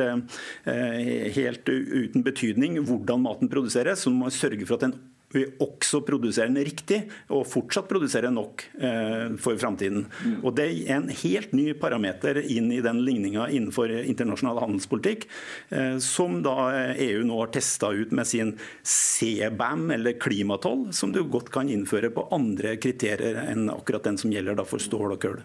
helt 0.69 1.69
uten 1.69 2.25
betydning 2.25 2.79
hvordan 2.87 3.23
maten 3.25 3.51
produseres. 3.53 4.03
Så 4.05 4.13
må 4.13 4.27
man 4.27 4.35
sørge 4.35 4.67
for 4.67 4.79
at 4.79 4.89
den 4.89 4.99
vi 5.35 5.45
også 5.61 6.01
produserer 6.07 6.49
den 6.49 6.65
riktig, 6.65 7.03
og 7.35 7.47
fortsatt 7.49 7.89
produserer 7.91 8.33
nok 8.33 8.65
eh, 8.81 9.35
for 9.41 9.59
framtiden. 9.61 10.07
Mm. 10.09 10.39
Og 10.41 10.55
Det 10.57 10.69
er 10.69 10.95
en 10.97 11.11
helt 11.13 11.53
ny 11.57 11.67
parameter 11.79 12.41
inn 12.41 12.71
i 12.73 12.81
den 12.85 13.03
ligninga 13.05 13.49
innenfor 13.53 13.93
internasjonal 13.99 14.63
handelspolitikk, 14.65 15.29
eh, 15.75 15.99
som 16.05 16.41
da 16.47 16.57
EU 16.95 17.27
nå 17.29 17.43
har 17.43 17.53
testa 17.55 17.93
ut 17.93 18.15
med 18.17 18.29
sin 18.31 18.55
CBAM, 18.83 19.91
eller 19.99 20.17
klimatoll, 20.21 20.89
som 20.97 21.13
du 21.13 21.23
godt 21.25 21.53
kan 21.55 21.69
innføre 21.69 22.13
på 22.15 22.29
andre 22.35 22.77
kriterier 22.81 23.45
enn 23.49 23.69
akkurat 23.73 24.09
den 24.09 24.19
som 24.21 24.33
gjelder 24.33 24.65
for 24.69 24.83
stål 24.83 25.17
og 25.19 25.23
kull. 25.23 25.41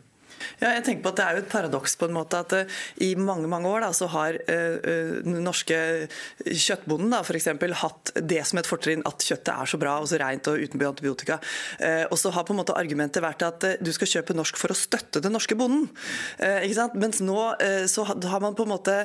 Ja, 0.62 0.74
jeg 0.78 0.84
tenker 0.88 1.04
på 1.06 1.14
at 1.14 1.20
Det 1.20 1.26
er 1.26 1.38
jo 1.38 1.44
et 1.44 1.52
paradoks 1.52 1.96
på 2.00 2.08
en 2.10 2.16
måte 2.16 2.40
at 2.44 2.56
uh, 2.56 2.80
i 3.04 3.14
mange 3.20 3.50
mange 3.52 3.70
år 3.70 3.86
da, 3.86 3.92
så 3.96 4.10
har 4.14 4.38
uh, 4.48 5.22
norske 5.24 5.78
kjøttbonden 6.44 7.14
da, 7.14 7.22
for 7.26 7.38
eksempel, 7.38 7.76
hatt 7.84 8.14
det 8.18 8.42
som 8.48 8.60
et 8.62 8.70
fortrinn 8.70 9.04
at 9.08 9.26
kjøttet 9.26 9.54
er 9.54 9.70
så 9.70 9.80
bra 9.82 9.98
og 10.02 10.10
så 10.10 10.20
rent 10.22 10.50
og 10.52 10.62
uten 10.62 10.84
antibiotika. 10.84 11.40
Uh, 11.80 12.06
og 12.10 12.18
så 12.20 12.34
har 12.34 12.48
på 12.48 12.56
en 12.56 12.62
måte 12.62 12.76
argumentet 12.78 13.24
vært 13.24 13.46
at 13.46 13.68
du 13.84 13.92
skal 13.96 14.10
kjøpe 14.16 14.36
norsk 14.38 14.60
for 14.60 14.74
å 14.74 14.78
støtte 14.78 15.22
den 15.24 15.34
norske 15.36 15.56
bonden. 15.58 15.88
ikke 16.40 16.78
sant? 16.78 16.96
Mens 17.00 17.22
nå 17.24 17.38
så 17.90 18.04
har 18.06 18.42
man 18.44 18.56
på 18.58 18.66
en 18.66 18.72
måte 18.72 18.96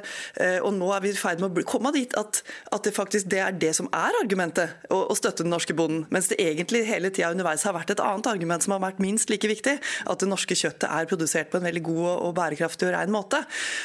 Og 0.65 0.71
nå 0.75 0.89
er 0.95 1.03
vi 1.05 1.11
i 1.13 1.19
ferd 1.19 1.41
med 1.43 1.57
å 1.61 1.65
komme 1.69 1.93
dit 1.95 2.13
at, 2.19 2.41
at, 2.73 2.83
det 2.85 2.95
faktisk 2.97 3.29
det 3.33 3.41
er 3.43 3.57
det 3.57 3.71
som 3.77 3.89
er 3.95 4.17
argumentet, 4.21 4.75
å, 4.91 5.01
å 5.13 5.17
støtte 5.19 5.45
den 5.45 5.53
norske 5.55 5.75
bonden. 5.77 6.05
Mens 6.15 6.31
det 6.31 6.41
egentlig 6.43 6.85
hele 6.89 7.11
tida 7.15 7.31
underveis 7.33 7.65
har 7.67 7.77
vært 7.77 7.93
et 7.95 8.03
annet 8.05 8.29
argument 8.31 8.65
som 8.65 8.75
har 8.75 8.83
vært 8.85 9.03
minst 9.03 9.31
like 9.33 9.49
viktig. 9.51 9.77
At 10.09 10.23
det 10.23 10.31
norske 10.31 10.57
kjøttet 10.59 10.89
er 10.89 11.09
produsert 11.11 11.28
på 11.53 11.61
en 11.61 11.69
veldig 11.69 11.85
god 11.87 12.09
og 12.13 12.35
bærekraftig 12.37 12.89
og 12.89 12.95
ren 12.97 13.13
måte. 13.13 13.43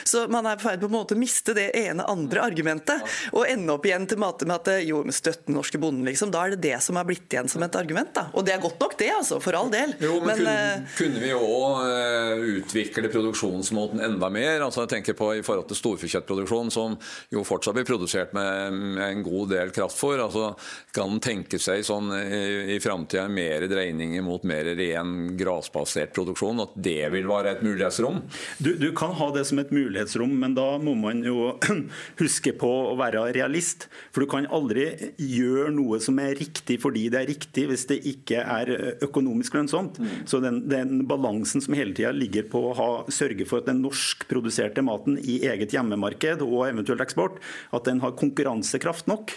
Så 0.08 0.26
man 0.32 0.48
er 0.50 0.60
på 0.60 0.68
ferd 0.68 0.84
med 0.88 1.14
å 1.14 1.20
miste 1.20 1.56
det 1.58 1.70
ene 1.78 2.06
andre 2.10 2.44
argumentet 2.46 3.04
og 3.34 3.48
ende 3.50 3.76
opp 3.76 3.86
igjen 3.88 4.08
til 4.10 4.22
med 4.22 4.54
at 4.56 4.70
jo, 4.86 5.02
støtt 5.14 5.48
den 5.48 5.58
norske 5.58 5.80
bonden, 5.82 6.06
liksom. 6.08 6.32
Da 6.34 6.46
er 6.46 6.56
det 6.56 6.64
det 6.64 6.80
som 6.84 6.98
er 7.00 7.08
blitt 7.08 7.32
igjen 7.32 7.50
som 7.52 7.64
et 7.66 7.76
argument. 7.76 8.14
da. 8.16 8.28
Og 8.34 8.46
det 8.46 8.56
er 8.56 8.62
godt 8.64 8.80
nok, 8.82 8.96
det, 9.00 9.10
altså. 9.14 9.40
For 9.44 9.58
all 9.58 9.72
del. 9.74 9.96
Jo, 10.04 10.20
men, 10.24 10.44
men 10.44 10.46
kunne, 10.46 10.56
uh, 10.84 10.98
kunne, 10.98 11.22
vi 11.24 11.32
òg 11.36 11.80
eh, 11.88 12.44
utvikle 12.60 13.12
produksjonsmåten 13.14 14.04
enda 14.04 14.30
mer? 14.34 14.66
Altså 14.66 14.86
jeg 14.86 14.94
tenker 14.96 15.18
på 15.18 15.30
i 15.40 15.44
forhold 15.46 15.70
til 15.72 15.80
storfekjøttproduksjon, 15.80 16.72
som 16.74 16.98
jo 17.34 17.44
fortsatt 17.48 17.78
blir 17.78 17.88
produsert 17.88 18.34
med, 18.36 18.80
med 18.98 19.06
en 19.08 19.26
god 19.26 19.54
del 19.56 19.74
kraftfôr. 19.76 20.22
Altså, 20.24 20.54
kan 20.96 21.12
en 21.12 21.24
tenke 21.24 21.60
seg 21.62 21.84
sånn 21.86 22.12
i, 22.18 22.76
i 22.76 22.80
framtida 22.84 23.28
mer 23.32 23.68
dreining 23.72 24.16
mot 24.26 24.44
mer 24.48 24.74
ren 24.78 25.34
grasbasert 25.40 26.14
produksjon? 26.16 26.64
At 26.64 26.76
det 26.76 27.12
vil 27.14 27.30
være 27.34 27.56
et 27.58 27.64
mulighetsrom? 27.66 28.22
Du, 28.64 28.74
du, 28.80 28.90
kan 28.98 29.14
ha 29.18 29.30
det 29.36 29.46
som 29.50 29.60
et 29.62 29.74
mulighetsrom, 29.74 30.34
men 30.40 30.56
da 30.58 30.66
må 30.82 30.96
man 31.00 31.24
jo 31.26 31.54
huske 32.22 32.54
på 32.60 32.72
å 32.92 32.96
være 33.00 33.26
realist. 33.36 33.88
For 34.14 34.24
du 34.24 34.32
kan 34.32 34.48
aldri 34.54 34.90
gjøre 35.18 35.72
noe 35.76 36.00
som 36.04 36.20
er 36.22 36.36
riktig 36.40 36.80
fordi 36.84 37.08
det 37.14 37.22
er 37.22 37.32
riktig, 37.32 37.68
hvis 37.70 37.88
det 37.90 38.00
ikke 38.10 38.44
er 38.44 38.74
økonomisk 39.06 39.58
lønnsomt. 39.58 40.00
Mm. 40.02 40.12
Så 40.30 40.42
den, 40.44 40.64
den, 40.72 41.04
balansen 41.10 41.64
som 41.64 41.76
hele 41.78 41.96
tida 41.96 42.14
ligger 42.16 42.48
på 42.52 42.68
å 42.70 42.76
ha, 42.78 42.90
sørge 43.14 43.48
for 43.50 43.62
at 43.62 43.70
den 43.70 43.84
norskproduserte 43.84 44.84
maten 44.86 45.18
i 45.20 45.42
eget 45.50 45.76
hjemmemarked 45.76 46.44
og 46.46 46.68
eventuelt 46.70 47.04
eksport, 47.04 47.42
at 47.74 47.90
den 47.90 48.02
har 48.04 48.18
konkurransekraft 48.20 49.10
nok. 49.12 49.36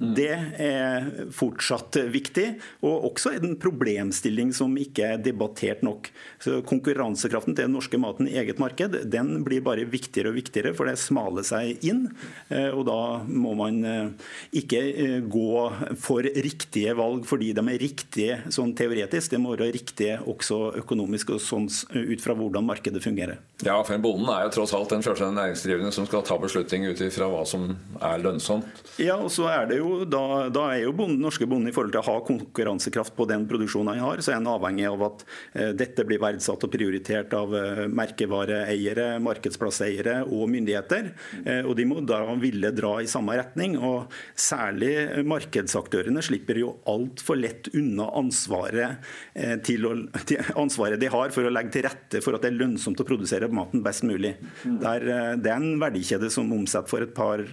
Det 0.00 0.32
er 0.64 1.08
fortsatt 1.36 1.98
viktig, 2.08 2.46
og 2.88 3.10
også 3.10 3.34
en 3.36 3.52
problemstilling 3.60 4.48
som 4.56 4.72
ikke 4.80 5.10
er 5.12 5.20
debattert 5.20 5.82
nok. 5.84 6.08
Så 6.40 6.62
Konkurransekraften 6.64 7.52
til 7.52 7.66
den 7.66 7.74
norske 7.76 8.00
maten 8.00 8.30
i 8.30 8.38
eget 8.40 8.62
marked 8.62 8.96
den 9.12 9.42
blir 9.44 9.60
bare 9.64 9.84
viktigere 9.84 10.32
og 10.32 10.38
viktigere, 10.38 10.72
for 10.76 10.88
det 10.88 10.96
smaler 11.00 11.44
seg 11.44 11.84
inn. 11.84 12.06
Eh, 12.48 12.70
og 12.72 12.86
Da 12.88 13.00
må 13.28 13.52
man 13.58 13.82
eh, 13.84 14.30
ikke 14.62 14.80
eh, 14.88 15.18
gå 15.20 15.52
for 16.00 16.24
riktige 16.24 16.96
valg 16.96 17.28
fordi 17.28 17.52
de 17.56 17.62
er 17.62 17.80
riktige 17.82 18.38
sånn 18.48 18.72
teoretisk, 18.78 19.34
det 19.34 19.42
må 19.42 19.52
være 19.52 19.68
riktige 19.76 20.16
også 20.24 20.80
økonomisk 20.80 21.34
og 21.36 21.44
sånn 21.44 21.68
ut 21.68 22.24
fra 22.24 22.34
hvordan 22.38 22.64
markedet 22.66 23.04
fungerer. 23.04 23.38
Ja, 23.60 23.76
for 23.84 23.94
en 23.94 24.02
bonden 24.02 24.32
er 24.32 24.46
jo 24.46 24.54
tross 24.56 24.72
alt 24.76 24.94
den 24.94 25.04
første 25.04 25.28
næringsdrivende 25.36 25.92
som 25.92 26.08
skal 26.08 26.24
ta 26.24 26.38
beslutning 26.40 26.88
ut 26.88 27.04
ifra 27.04 27.28
hva 27.28 27.44
som 27.48 27.68
er 28.00 28.24
lønnsomt. 28.24 28.80
Ja, 29.02 29.18
og 29.20 29.28
så 29.34 29.50
er 29.52 29.68
det 29.68 29.82
jo 29.82 29.89
da, 30.10 30.48
da, 30.52 30.66
er 30.74 30.84
jo 30.84 30.94
bonden, 30.96 31.20
norske 31.22 31.46
bonden 31.48 31.70
i 31.70 31.74
forhold 31.74 31.94
til 31.94 32.02
å 32.02 32.06
ha 32.08 32.16
konkurransekraft 32.26 33.14
på 33.16 33.26
den 33.30 33.46
produksjonen 33.50 33.94
han 33.94 34.04
har, 34.04 34.22
så 34.22 34.32
er 34.32 34.40
han 34.40 34.50
avhengig 34.50 34.86
av 34.88 35.04
at 35.08 35.24
eh, 35.54 35.72
dette 35.76 36.04
blir 36.08 36.22
verdsatt 36.22 36.66
og 36.66 36.72
prioritert 36.72 37.34
av 37.36 37.54
eh, 37.56 37.84
merkevareeiere, 38.00 39.08
markedsplasseiere 39.24 40.20
og 40.28 40.46
myndigheter. 40.52 41.12
Eh, 41.44 41.62
og 41.64 41.76
de 41.78 41.88
må 41.88 42.00
da 42.06 42.22
ville 42.40 42.72
dra 42.76 42.96
i 43.02 43.10
samme 43.10 43.36
retning. 43.38 43.76
og 43.78 44.12
Særlig 44.38 45.24
markedsaktørene 45.28 46.22
slipper 46.24 46.60
jo 46.60 46.74
altfor 46.90 47.40
lett 47.40 47.70
unna 47.74 48.10
ansvaret, 48.20 49.04
eh, 49.34 49.56
til 49.66 49.88
å, 49.88 49.94
til 50.28 50.42
ansvaret 50.60 51.00
de 51.00 51.10
har 51.12 51.34
for 51.34 51.46
å 51.46 51.52
legge 51.52 51.76
til 51.76 51.86
rette 51.88 52.24
for 52.24 52.36
at 52.36 52.44
det 52.44 52.52
er 52.52 52.60
lønnsomt 52.60 53.00
å 53.00 53.08
produsere 53.08 53.50
maten 53.52 53.84
best 53.84 54.06
mulig. 54.06 54.36
Det 54.64 54.96
er, 54.96 55.08
eh, 55.08 55.36
det 55.40 55.52
er 55.52 55.60
en 55.60 55.80
verdikjede 55.80 56.30
som 56.32 56.50
omsetter 56.52 56.90
for 56.90 57.04
et 57.04 57.14
par 57.14 57.44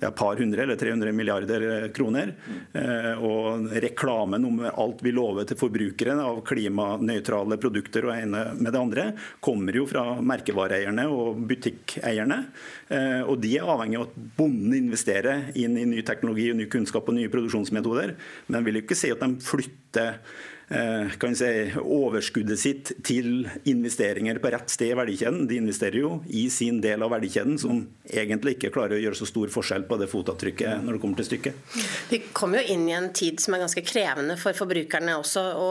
ja, 0.00 0.10
par 0.10 0.36
hundre 0.36 0.62
eller 0.62 0.76
300 0.76 1.12
milliarder 1.12 1.88
kroner. 1.94 2.34
Eh, 2.72 3.22
og 3.24 3.68
reklamen 3.84 4.44
om 4.48 4.60
alt 4.68 5.02
vi 5.04 5.12
lover 5.14 5.48
til 5.48 5.58
forbrukere 5.60 6.16
av 6.22 6.42
klimanøytrale 6.48 7.58
produkter 7.60 8.08
og 8.08 8.14
ene 8.16 8.44
med 8.58 8.72
det 8.72 8.82
andre, 8.82 9.06
kommer 9.44 9.76
jo 9.76 9.86
fra 9.90 10.04
merkevareeierne 10.20 11.08
og 11.12 11.40
butikkeierne. 11.48 12.42
Eh, 12.88 13.22
og 13.24 13.38
de 13.42 13.56
er 13.58 13.68
avhengig 13.68 14.00
av 14.00 14.08
at 14.08 14.20
bonden 14.38 14.76
investerer 14.78 15.50
inn 15.58 15.78
i 15.78 15.88
ny 15.88 16.04
teknologi, 16.06 16.50
og 16.52 16.60
ny 16.60 16.68
kunnskap 16.70 17.08
og 17.08 17.18
nye 17.18 17.32
produksjonsmetoder. 17.32 18.14
Men 18.48 18.68
vil 18.68 18.80
jo 18.80 18.86
ikke 18.86 18.98
si 18.98 19.12
at 19.14 19.24
de 19.24 19.34
flytter 19.44 19.78
Eh, 19.98 20.57
kan 21.18 21.32
si, 21.36 21.48
overskuddet 21.80 22.60
sitt 22.60 22.90
til 23.06 23.46
investeringer 23.70 24.36
på 24.42 24.50
rett 24.52 24.68
sted 24.68 24.92
i 24.92 24.96
verdikjeden. 24.98 25.46
De 25.48 25.56
investerer 25.56 26.02
jo 26.02 26.10
i 26.28 26.44
sin 26.52 26.82
del 26.84 27.00
av 27.04 27.14
verdikjeden, 27.14 27.56
som 27.60 27.80
egentlig 28.04 28.58
ikke 28.58 28.72
klarer 28.74 28.98
å 28.98 29.00
gjøre 29.00 29.16
så 29.16 29.28
stor 29.30 29.48
forskjell 29.52 29.86
på 29.88 29.96
det 30.00 30.10
fotavtrykket 30.12 30.84
når 30.84 30.98
det 30.98 31.02
kommer 31.02 31.22
til 31.22 31.28
stykket. 31.30 31.62
Vi 32.10 32.20
kommer 32.36 32.60
jo 32.60 32.74
inn 32.74 32.84
i 32.90 32.96
en 32.98 33.08
tid 33.16 33.40
som 33.40 33.56
er 33.56 33.64
ganske 33.64 33.84
krevende 33.86 34.36
for 34.40 34.56
forbrukerne 34.58 35.16
også, 35.16 35.46
å, 35.56 35.70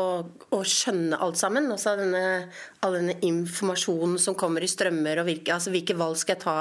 å 0.58 0.62
skjønne 0.66 1.22
alt 1.22 1.38
sammen. 1.38 1.70
Også 1.74 1.94
denne, 2.00 2.24
all 2.82 2.98
denne 2.98 3.20
informasjonen 3.28 4.18
som 4.22 4.38
kommer 4.40 4.66
i 4.66 4.72
strømmer, 4.72 5.22
og 5.22 5.30
hvilke, 5.30 5.54
altså, 5.60 5.74
hvilke 5.76 5.98
valg 6.00 6.18
skal 6.18 6.38
jeg 6.38 6.46
ta 6.48 6.58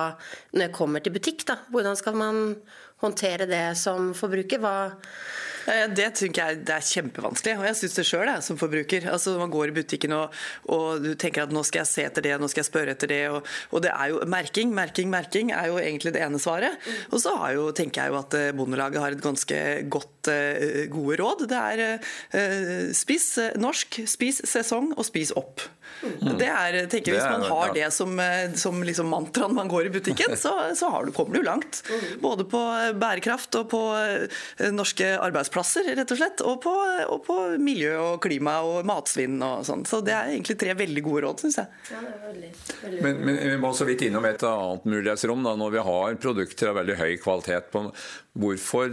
når 0.53 0.69
jeg 0.69 0.77
kommer 0.77 1.05
til 1.05 1.17
butikk. 1.17 1.49
Da? 1.49 1.61
Hvordan 1.73 1.97
skal 1.97 2.21
man 2.21 2.45
håndtere 3.01 3.49
det 3.49 3.67
som 3.81 4.13
forbruker? 4.17 4.61
Hva 4.61 4.77
det 5.67 6.09
tenker 6.19 6.43
jeg 6.43 6.61
det 6.67 6.75
er 6.77 6.85
kjempevanskelig, 6.87 7.57
og 7.59 7.67
jeg 7.67 7.79
syns 7.81 7.97
det 7.99 8.05
sjøl 8.07 8.31
som 8.45 8.59
forbruker. 8.61 9.09
Altså 9.11 9.37
Man 9.41 9.53
går 9.53 9.73
i 9.73 9.77
butikken 9.81 10.15
og, 10.17 10.35
og, 10.71 11.03
du 11.03 11.13
tenker 11.19 11.47
at 11.47 11.55
nå 11.55 11.63
skal 11.67 11.83
jeg 11.83 11.91
se 11.91 12.07
etter 12.07 12.27
det, 12.27 12.35
nå 12.41 12.51
skal 12.51 12.63
jeg 12.63 12.71
spørre 12.71 12.95
etter 12.95 13.11
det. 13.11 13.23
Og, 13.35 13.47
og 13.75 13.85
det 13.85 13.93
er 13.93 14.13
jo 14.13 14.21
merking, 14.31 14.73
merking, 14.77 15.11
merking 15.13 15.53
er 15.55 15.71
jo 15.73 15.81
egentlig 15.83 16.15
det 16.17 16.23
ene 16.25 16.41
svaret. 16.43 16.79
Og 17.11 17.23
så 17.23 17.35
har 17.41 17.57
jo, 17.57 17.69
tenker 17.77 18.05
jeg 18.05 18.15
jo 18.15 18.21
at 18.21 18.37
eh, 18.39 18.53
Bondelaget 18.57 19.03
har 19.03 19.17
et 19.17 19.25
ganske 19.25 19.63
godt 19.93 20.31
uh, 20.31 20.85
gode 20.93 21.19
råd. 21.21 21.47
Det 21.51 21.63
er 21.63 22.93
spis 22.97 23.27
norsk, 23.61 24.01
spis 24.09 24.43
sesong 24.49 24.93
og 24.97 25.07
spis 25.07 25.33
opp. 25.37 25.65
Mm. 26.03 26.37
Det 26.41 26.49
er, 26.51 26.77
tenker 26.93 27.15
Hvis 27.15 27.25
man 27.25 27.45
har 27.49 27.73
det 27.75 27.87
som, 27.95 28.19
som 28.59 28.83
liksom 28.85 29.09
mantraen 29.11 29.55
man 29.57 29.71
går 29.71 29.89
i 29.89 29.93
butikken, 29.95 30.35
så, 30.45 30.53
så 30.77 30.91
du, 31.07 31.13
kommer 31.17 31.39
du 31.39 31.47
langt. 31.47 31.83
Mm. 31.89 32.07
Både 32.25 32.47
på 32.49 32.63
bærekraft 33.01 33.57
og 33.61 33.71
på 33.73 33.83
norske 34.75 35.15
arbeidsplasser 35.15 35.56
arbeidsplasser, 35.57 35.97
rett 35.97 36.11
og 36.11 36.19
slett. 36.19 36.43
Og 36.45 36.61
på, 36.63 36.73
og 37.09 37.23
på 37.25 37.37
miljø 37.59 37.95
og 38.01 38.21
klima 38.23 38.61
og 38.65 38.87
matsvinn 38.87 39.41
og 39.43 39.65
sånn. 39.67 39.85
Så 39.89 40.01
det 40.05 40.15
er 40.15 40.33
egentlig 40.35 40.59
tre 40.61 40.75
veldig 40.77 41.03
gode 41.05 41.25
råd, 41.27 41.45
syns 41.45 41.59
jeg. 41.61 41.67
Ja, 41.93 42.03
veldig, 42.27 42.53
veldig 42.83 43.03
men, 43.03 43.25
men, 43.25 43.41
vi 43.51 43.59
må 43.63 43.73
så 43.77 43.87
vidt 43.89 44.07
innom 44.07 44.25
et 44.29 44.43
annet 44.47 44.85
mulighetsrom. 44.85 45.45
Da, 45.47 45.57
når 45.57 45.77
vi 45.77 45.85
har 45.89 46.21
produkter 46.21 46.73
av 46.73 46.81
veldig 46.81 46.99
høy 47.01 47.17
kvalitet. 47.23 47.71
På, 47.73 47.87
hvorfor 48.37 48.93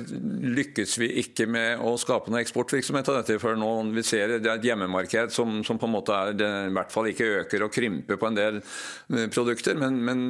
lykkes 0.58 0.96
vi 1.02 1.10
ikke 1.24 1.48
med 1.50 1.82
å 1.84 1.96
skape 2.00 2.32
noe 2.32 2.42
eksportvirksomhet 2.44 3.10
av 3.12 3.20
dette? 3.20 3.40
For 3.42 3.60
nå 3.60 3.72
vi 3.94 4.04
ser 4.06 4.38
det 4.38 4.50
er 4.50 4.58
et 4.58 4.68
hjemmemarked 4.68 5.34
som, 5.34 5.62
som 5.68 5.80
på 5.80 5.90
en 5.90 5.96
måte 5.96 6.16
er, 6.16 6.38
det, 6.38 6.50
i 6.70 6.74
hvert 6.76 6.94
fall 6.94 7.10
ikke 7.12 7.30
øker 7.44 7.68
og 7.68 7.74
krymper 7.74 8.20
på 8.22 8.30
en 8.30 8.40
del 8.40 8.60
eh, 8.62 9.28
produkter. 9.34 9.78
Men, 9.80 10.00
men 10.08 10.24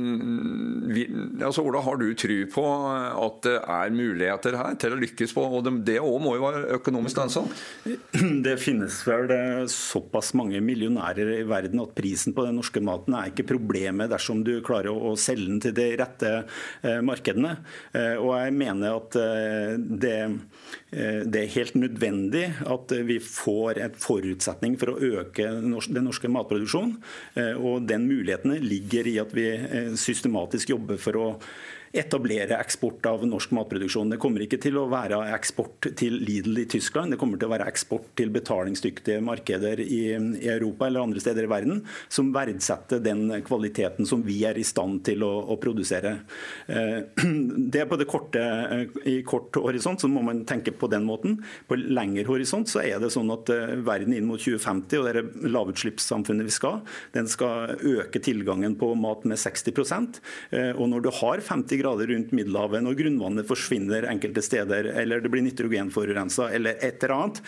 vi, 0.93 1.05
altså, 1.41 1.65
Ola, 1.65 1.83
har 1.85 1.99
du 2.01 2.09
tru 2.17 2.35
på 2.51 2.65
at 2.93 3.41
det 3.45 3.57
er 3.61 3.95
muligheter 3.95 4.57
her 4.59 4.77
til 4.81 4.95
å 4.95 5.01
lykkes 5.01 5.35
på? 5.35 5.45
og 5.59 5.69
Det 5.85 5.99
òg 6.01 6.19
må 6.23 6.35
jo 6.37 6.47
være 6.47 6.79
økonomisk 6.79 7.21
lønnsomt? 7.21 7.63
Det 8.43 8.55
finnes 8.61 8.99
vel 9.07 9.31
såpass 9.71 10.33
mange 10.37 10.59
millionærer 10.63 11.35
i 11.37 11.43
verden 11.47 11.81
at 11.83 11.93
prisen 11.97 12.35
på 12.35 12.45
den 12.47 12.57
norske 12.59 12.81
maten 12.83 13.15
er 13.17 13.31
ikke 13.31 13.47
problemet 13.53 14.11
dersom 14.11 14.43
du 14.45 14.55
klarer 14.65 14.93
å 14.93 15.13
selge 15.19 15.49
den 15.49 15.61
til 15.63 15.75
de 15.77 15.87
rette 15.99 16.31
eh, 16.83 16.99
markedene. 17.05 17.55
Eh, 17.93 18.15
og 18.17 18.33
jeg 18.37 18.55
mener 18.57 18.97
at 18.97 19.02
eh, 19.19 19.73
det, 19.77 20.15
det 20.91 21.41
er 21.41 21.53
helt 21.55 21.75
nødvendig 21.79 22.45
at 22.69 22.93
vi 23.07 23.19
får 23.23 23.81
en 23.83 23.99
forutsetning 23.99 24.77
for 24.81 24.93
å 24.93 25.11
øke 25.23 25.47
den 25.59 26.07
norske 26.07 26.31
matproduksjonen. 26.31 26.95
Og 27.59 27.87
den 27.89 28.07
muligheten 28.09 28.55
ligger 28.63 29.09
i 29.09 29.15
at 29.21 29.33
vi 29.35 29.47
systematisk 29.99 30.73
jobber 30.75 31.01
for 31.01 31.19
å 31.19 31.27
etablere 31.93 32.57
eksport 32.57 33.05
av 33.05 33.21
norsk 33.27 33.51
matproduksjon. 33.53 34.09
Det 34.09 34.17
kommer 34.21 34.41
ikke 34.41 34.57
til 34.61 34.79
å 34.81 34.87
være 34.89 35.19
eksport 35.35 35.91
til 35.99 36.15
Lidl 36.25 36.63
i 36.63 36.65
Tyskland, 36.69 37.13
det 37.13 37.19
kommer 37.21 37.37
til 37.37 37.45
å 37.45 37.53
være 37.53 37.67
eksport 37.69 38.07
til 38.17 38.31
betalingsdyktige 38.33 39.21
markeder 39.21 39.81
i, 39.83 40.01
Europa 40.13 40.87
eller 40.87 41.05
andre 41.05 41.21
steder 41.21 41.45
i 41.45 41.51
verden, 41.51 41.83
som 42.11 42.31
verdsetter 42.33 43.01
den 43.03 43.27
kvaliteten 43.45 44.07
som 44.09 44.23
vi 44.25 44.39
er 44.47 44.57
i 44.57 44.65
stand 44.65 45.03
til 45.05 45.21
å, 45.25 45.31
å 45.53 45.57
produsere. 45.61 46.15
Eh, 46.65 46.97
det 47.73 47.83
er 47.83 47.89
på 47.89 47.99
det 48.01 48.09
korte, 48.09 48.41
eh, 48.41 48.97
I 49.13 49.15
kort 49.27 49.61
horisont 49.61 50.01
så 50.01 50.09
må 50.09 50.25
man 50.25 50.43
tenke 50.49 50.73
på 50.73 50.89
den 50.91 51.05
måten. 51.05 51.37
På 51.69 51.77
lengre 51.77 52.25
horisont 52.27 52.71
så 52.71 52.81
er 52.81 52.97
det 53.03 53.11
sånn 53.13 53.29
at 53.33 53.53
eh, 53.53 53.75
verden 53.85 54.17
inn 54.17 54.27
mot 54.29 54.41
2050 54.41 55.03
og 55.03 55.07
det 55.09 55.53
lavutslippssamfunnet 55.53 56.49
vi 56.49 56.57
skal, 56.57 56.81
den 57.13 57.29
skal 57.29 57.77
øke 57.77 58.21
tilgangen 58.23 58.79
på 58.79 58.93
mat 58.97 59.23
med 59.29 59.37
60% 59.39 60.19
Og 60.79 60.85
når 60.89 61.03
du 61.05 61.09
har 61.19 61.41
50 61.43 61.82
grader 61.83 62.09
rundt 62.13 62.33
Middelhavet, 62.35 62.83
når 62.85 62.97
grunnvannet 62.99 63.49
forsvinner 63.49 64.07
enkelte 64.09 64.43
steder, 64.45 64.89
eller 65.03 65.21
det 65.23 65.31
blir 65.33 65.45
nitrogenforurensa 65.45 66.49
eller 66.55 66.79
et 66.79 67.03
eller 67.03 67.15
annet, 67.17 67.41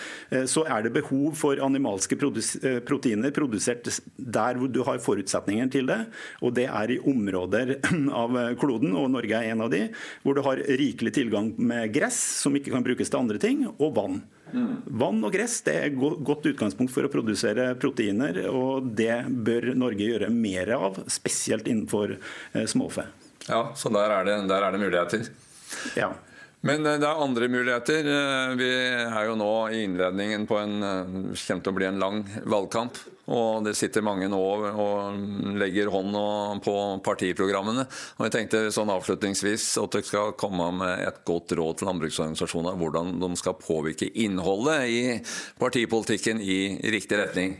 så 0.52 0.66
er 0.70 0.86
det 0.86 0.94
behov 0.96 1.34
for 1.40 1.62
animalske 1.64 2.18
proteiner 2.20 3.34
produsert 3.36 3.88
der 4.16 4.60
hvor 4.60 4.72
du 4.72 4.82
har 4.88 5.02
forutsetninger 5.04 5.72
til 5.74 5.90
det. 5.90 6.00
Og 6.46 6.56
det 6.58 6.68
er 6.68 6.94
i 6.94 7.00
områder 7.00 7.78
av 8.24 8.38
kloden, 8.62 8.96
og 9.00 9.12
Norge 9.16 9.40
er 9.40 9.54
en 9.54 9.66
av 9.66 9.74
de, 9.74 9.86
hvor 10.24 10.38
du 10.38 10.44
har 10.46 10.64
rikelig 10.82 11.16
tilgang 11.16 11.54
med 11.58 11.94
gress, 11.96 12.20
som 12.44 12.56
ikke 12.58 12.74
kan 12.74 12.86
brukes 12.86 13.12
til 13.12 13.22
andre 13.22 13.42
ting, 13.42 13.66
og 13.76 13.96
vann. 13.98 14.24
Vann 14.86 15.24
og 15.26 15.34
gress 15.34 15.60
det 15.66 15.76
er 15.82 15.96
godt 15.98 16.46
utgangspunkt 16.52 16.94
for 16.94 17.08
å 17.08 17.12
produsere 17.12 17.72
proteiner, 17.82 18.44
og 18.52 18.92
det 18.98 19.26
bør 19.28 19.74
Norge 19.78 20.10
gjøre 20.12 20.32
mer 20.32 20.76
av, 20.78 21.02
spesielt 21.12 21.68
innenfor 21.72 22.18
eh, 22.18 22.66
småfe. 22.70 23.08
Ja, 23.48 23.62
så 23.78 23.92
der 23.94 24.14
er 24.20 24.28
det, 24.28 24.38
der 24.50 24.66
er 24.66 24.74
det 24.74 24.82
muligheter. 24.82 25.28
Ja. 25.96 26.14
Men 26.66 26.86
eh, 26.86 26.98
det 27.02 27.08
er 27.08 27.26
andre 27.26 27.50
muligheter. 27.52 28.08
Eh, 28.10 28.54
vi 28.58 28.70
er 29.06 29.28
jo 29.30 29.36
nå 29.40 29.52
i 29.70 29.84
innledningen 29.86 30.48
på 30.50 30.58
en 30.62 30.80
kommer 30.82 31.62
til 31.62 31.74
å 31.74 31.76
bli 31.78 31.90
en 31.90 32.02
lang 32.02 32.24
valgkamp. 32.46 32.98
Og 33.26 33.64
det 33.66 33.74
sitter 33.74 34.06
mange 34.06 34.28
nå 34.30 34.40
og 34.70 35.56
legger 35.58 35.90
hånd 35.90 36.14
på 36.66 36.76
partiprogrammene. 37.06 37.88
Og 38.20 38.28
jeg 38.28 38.36
tenkte 38.36 38.62
sånn 38.74 38.92
avslutningsvis 38.94 39.66
at 39.82 39.98
dere 39.98 40.06
skal 40.06 40.36
komme 40.38 40.68
med 40.78 41.02
et 41.08 41.24
godt 41.26 41.56
råd 41.58 41.80
til 41.80 41.90
landbruksorganisasjonene 41.90 42.78
hvordan 42.82 43.16
de 43.24 43.32
skal 43.42 43.58
påvirke 43.58 44.12
innholdet 44.14 44.86
i 44.94 45.00
partipolitikken 45.62 46.42
i 46.42 46.60
riktig 46.94 47.18
retning. 47.24 47.58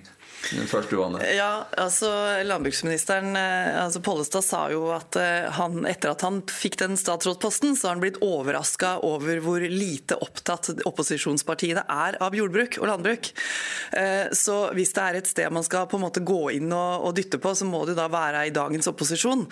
Først 0.70 0.90
du, 0.90 1.00
Anne. 1.02 1.22
Ja, 1.34 1.66
altså 1.78 2.10
Landbruksministeren 2.46 3.34
eh, 3.40 3.78
altså 3.82 4.02
Pollestad 4.06 4.46
sa 4.46 4.62
jo 4.70 4.92
at 4.94 5.18
eh, 5.18 5.48
han, 5.58 5.86
etter 5.90 6.12
at 6.12 6.22
han 6.26 6.42
fikk 6.52 6.78
den 6.84 6.98
statsrådsposten, 7.00 7.74
så 7.74 7.88
har 7.88 7.96
han 7.96 8.04
blitt 8.04 8.20
overraska 8.24 8.96
over 9.08 9.42
hvor 9.42 9.64
lite 9.66 10.18
opptatt 10.22 10.70
opposisjonspartiene 10.86 11.86
er 11.90 12.20
av 12.22 12.38
jordbruk 12.38 12.78
og 12.82 12.90
landbruk. 12.92 13.32
Eh, 13.98 14.30
så 14.38 14.58
hvis 14.78 14.94
det 14.96 15.06
er 15.06 15.20
et 15.22 15.32
sted 15.32 15.56
man 15.56 15.66
skal 15.66 15.90
på 15.90 15.98
en 15.98 16.06
måte 16.06 16.24
gå 16.26 16.42
inn 16.60 16.70
og, 16.70 17.08
og 17.10 17.18
dytte 17.18 17.42
på, 17.42 17.56
så 17.58 17.66
må 17.68 17.82
det 17.90 17.98
da 17.98 18.06
være 18.12 18.46
i 18.46 18.54
dagens 18.54 18.90
opposisjon. 18.92 19.46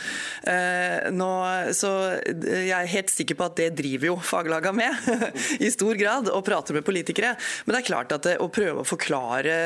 Nå, 1.14 1.30
så 1.76 1.92
jeg 2.24 2.74
er 2.76 2.90
helt 2.92 3.12
sikker 3.12 3.38
på 3.38 3.46
at 3.48 3.58
det 3.60 3.70
driver 3.78 4.12
jo 4.12 4.16
faglaga 4.24 4.74
med 4.76 5.10
i 5.66 5.72
stor 5.74 5.98
grad, 6.00 6.30
og 6.30 6.44
prater 6.46 6.78
med 6.78 6.86
politikere. 6.86 7.34
Men 7.66 7.76
det 7.76 7.82
er 7.82 7.90
klart 7.90 8.14
at 8.16 8.28
det, 8.28 8.38
å 8.44 8.50
prøve 8.54 8.84
å 8.84 8.88
forklare, 8.88 9.58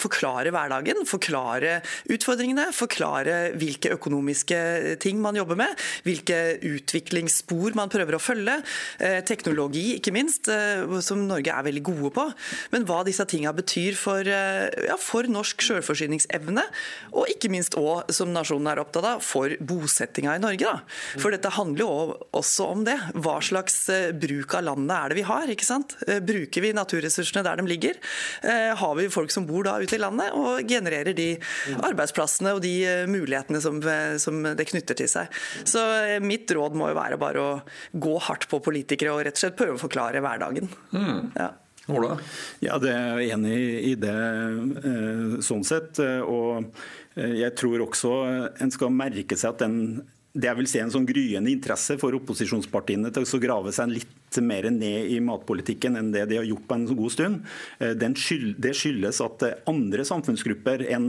forklare 0.00 0.15
forklare 0.16 0.52
hverdagen, 0.54 1.04
forklare 1.08 1.80
utfordringene, 2.12 2.70
forklare 2.74 3.52
hvilke 3.58 3.92
økonomiske 3.96 4.96
ting 5.02 5.20
man 5.20 5.36
jobber 5.36 5.58
med, 5.60 5.74
hvilke 6.06 6.58
utviklingsspor 6.64 7.76
man 7.76 7.92
prøver 7.92 8.16
å 8.16 8.22
følge, 8.22 8.56
eh, 8.98 9.20
teknologi 9.26 9.96
ikke 9.98 10.12
minst, 10.12 10.48
eh, 10.48 11.00
som 11.00 11.26
Norge 11.26 11.52
er 11.52 11.66
veldig 11.66 11.82
gode 11.82 12.12
på, 12.12 12.32
men 12.72 12.86
hva 12.86 13.04
disse 13.04 13.24
tingene 13.26 13.54
betyr 13.54 13.94
for, 13.96 14.20
eh, 14.20 14.70
ja, 14.88 14.96
for 14.96 15.22
norsk 15.24 15.58
sjølforsyningsevne, 15.58 16.64
og 17.12 17.26
ikke 17.28 17.50
minst 17.50 17.76
òg, 17.76 18.10
som 18.10 18.32
nasjonen 18.32 18.72
er 18.72 18.82
opptatt 18.82 19.04
av, 19.04 19.22
for 19.22 19.48
bosettinga 19.60 20.36
i 20.36 20.38
Norge. 20.38 20.64
Da. 20.64 20.80
For 21.18 21.30
dette 21.30 21.50
handler 21.50 21.78
jo 21.78 22.18
også 22.32 22.70
om 22.70 22.84
det. 22.84 22.96
Hva 23.14 23.40
slags 23.42 23.86
bruk 24.18 24.54
av 24.54 24.64
landet 24.64 24.96
er 24.96 25.08
det 25.08 25.16
vi 25.16 25.22
har? 25.22 25.46
ikke 25.46 25.64
sant? 25.64 25.94
Bruker 26.06 26.60
vi 26.62 26.72
naturressursene 26.72 27.44
der 27.44 27.56
de 27.56 27.62
ligger? 27.62 27.94
Har 28.76 28.94
vi 28.96 29.08
folk 29.08 29.30
som 29.30 29.46
bor 29.46 29.62
da 29.62 29.78
ute 29.78 29.94
i 29.94 29.98
landet? 29.98 30.05
Landet, 30.06 30.32
og 30.36 30.64
genererer 30.68 31.16
de 31.16 31.28
arbeidsplassene 31.76 32.54
og 32.56 32.62
de 32.64 32.74
eh, 32.86 33.04
mulighetene 33.10 33.60
som, 33.62 33.80
eh, 33.82 34.16
som 34.22 34.42
det 34.56 34.68
knytter 34.70 34.98
til 34.98 35.10
seg. 35.10 35.38
Så 35.68 35.82
eh, 35.82 36.16
mitt 36.24 36.50
råd 36.50 36.76
må 36.78 36.90
jo 36.90 36.98
være 36.98 37.20
bare 37.20 37.44
å 37.44 37.52
gå 37.92 38.16
hardt 38.28 38.48
på 38.50 38.62
politikere 38.64 39.14
og 39.14 39.24
rett 39.26 39.38
og 39.38 39.44
slett 39.44 39.58
prøve 39.58 39.78
å 39.78 39.84
forklare 39.84 40.24
hverdagen. 40.24 40.70
Mm. 40.94 41.32
Ja. 41.36 41.52
Ola? 41.86 42.16
Ja, 42.64 42.80
det 42.82 42.90
er 42.90 43.20
jeg 43.22 43.36
enig 43.36 43.56
i 43.86 43.92
det 44.02 44.14
sånn 45.46 45.62
sett. 45.62 46.00
Og 46.26 46.66
jeg 47.14 47.52
tror 47.54 47.84
også 47.84 48.10
en 48.58 48.72
skal 48.74 48.90
merke 48.90 49.38
seg 49.38 49.54
at 49.54 49.62
den 49.62 49.78
det 50.36 50.50
jeg 50.50 50.58
vil 50.58 50.68
si 50.68 50.80
en 50.82 50.92
sånn 50.92 51.06
gryende 51.08 51.48
interesse 51.52 51.96
for 52.00 52.16
opposisjonspartiene 52.18 53.12
til 53.14 53.24
å 53.24 53.40
grave 53.40 53.72
seg 53.72 53.94
litt 53.94 54.25
mer 54.42 54.68
ned 54.70 55.10
i 55.10 55.18
matpolitikken 55.20 55.96
enn 55.98 56.10
det 56.14 56.26
de 56.30 56.40
har 56.40 56.46
gjort 56.46 56.66
på 56.68 56.76
en 56.76 56.86
god 56.88 57.12
stund. 57.12 57.44
Skyld, 58.16 58.56
det 58.62 58.72
skyldes 58.76 59.20
at 59.24 59.44
eh, 59.46 59.58
andre 59.70 60.04
samfunnsgrupper 60.06 60.84
enn 60.92 61.08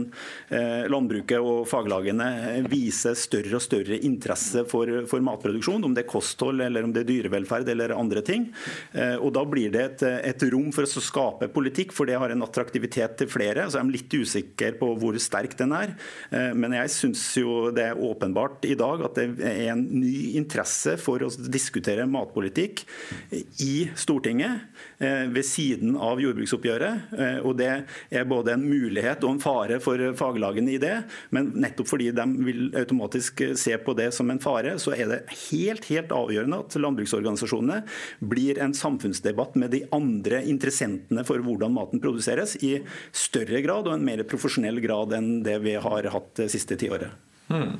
eh, 0.54 0.86
landbruket 0.90 1.42
og 1.42 1.64
faglagene 1.68 2.64
viser 2.70 3.16
større 3.18 3.58
og 3.58 3.64
større 3.64 3.98
interesse 4.06 4.64
for, 4.70 4.90
for 5.10 5.24
matproduksjon, 5.24 5.84
om 5.84 5.96
det 5.96 6.04
er 6.04 6.10
kosthold 6.10 6.62
eller 6.64 6.86
om 6.86 6.94
det 6.94 7.04
er 7.04 7.10
dyrevelferd 7.10 7.68
eller 7.72 7.96
andre 7.96 8.22
ting. 8.24 8.48
Og 9.20 9.30
Da 9.34 9.44
blir 9.48 9.70
det 9.72 9.82
et, 9.84 10.02
et 10.30 10.44
rom 10.52 10.70
for 10.74 10.86
å 10.86 11.02
skape 11.02 11.48
politikk, 11.52 11.92
for 11.94 12.08
det 12.08 12.18
har 12.20 12.32
en 12.32 12.44
attraktivitet 12.44 13.16
til 13.20 13.30
flere. 13.30 13.66
så 13.68 13.78
Jeg 13.78 13.84
er 13.84 13.94
litt 13.94 14.16
usikker 14.18 14.78
på 14.80 14.90
hvor 15.00 15.18
sterk 15.22 15.56
den 15.58 15.74
er. 15.76 15.94
Men 16.58 16.74
jeg 16.76 16.92
syns 16.94 17.24
jo 17.38 17.68
det 17.74 17.88
er 17.90 18.02
åpenbart 18.08 18.66
i 18.68 18.76
dag 18.78 19.04
at 19.08 19.18
det 19.18 19.28
er 19.48 19.72
en 19.74 19.84
ny 19.92 20.38
interesse 20.40 20.96
for 21.00 21.24
å 21.24 21.30
diskutere 21.48 22.06
matpolitikk 22.08 22.84
i 23.64 23.88
Stortinget 23.98 24.60
eh, 24.98 25.26
ved 25.32 25.46
siden 25.46 25.96
av 25.96 26.20
jordbruksoppgjøret. 26.22 27.12
Eh, 27.18 27.38
og 27.42 27.56
Det 27.58 27.70
er 28.10 28.28
både 28.28 28.54
en 28.54 28.66
mulighet 28.68 29.24
og 29.24 29.36
en 29.36 29.42
fare 29.42 29.80
for 29.82 30.02
faglagene 30.18 30.74
i 30.74 30.80
det. 30.82 30.94
Men 31.34 31.50
nettopp 31.58 31.90
fordi 31.92 32.10
de 32.16 32.26
vil 32.46 32.68
automatisk 32.78 33.42
se 33.58 33.76
på 33.82 33.96
det 33.98 34.10
som 34.16 34.30
en 34.30 34.42
fare, 34.42 34.76
så 34.82 34.94
er 34.96 35.10
det 35.12 35.20
helt, 35.48 35.88
helt 35.90 36.14
avgjørende 36.14 36.62
at 36.64 36.78
landbruksorganisasjonene 36.78 37.82
blir 38.20 38.60
en 38.62 38.76
samfunnsdebatt 38.76 39.58
med 39.60 39.74
de 39.74 39.84
andre 39.94 40.42
interessentene 40.48 41.24
for 41.28 41.42
hvordan 41.44 41.74
maten 41.74 42.02
produseres, 42.02 42.56
i 42.64 42.78
større 43.14 43.60
grad 43.64 43.86
og 43.88 43.94
en 43.96 44.06
mer 44.06 44.24
profesjonell 44.28 44.80
grad 44.84 45.14
enn 45.16 45.38
det 45.46 45.58
vi 45.64 45.76
har 45.80 46.10
hatt 46.12 46.34
det 46.40 46.48
siste 46.52 46.78
tiåret. 46.80 47.14
Hmm. 47.48 47.78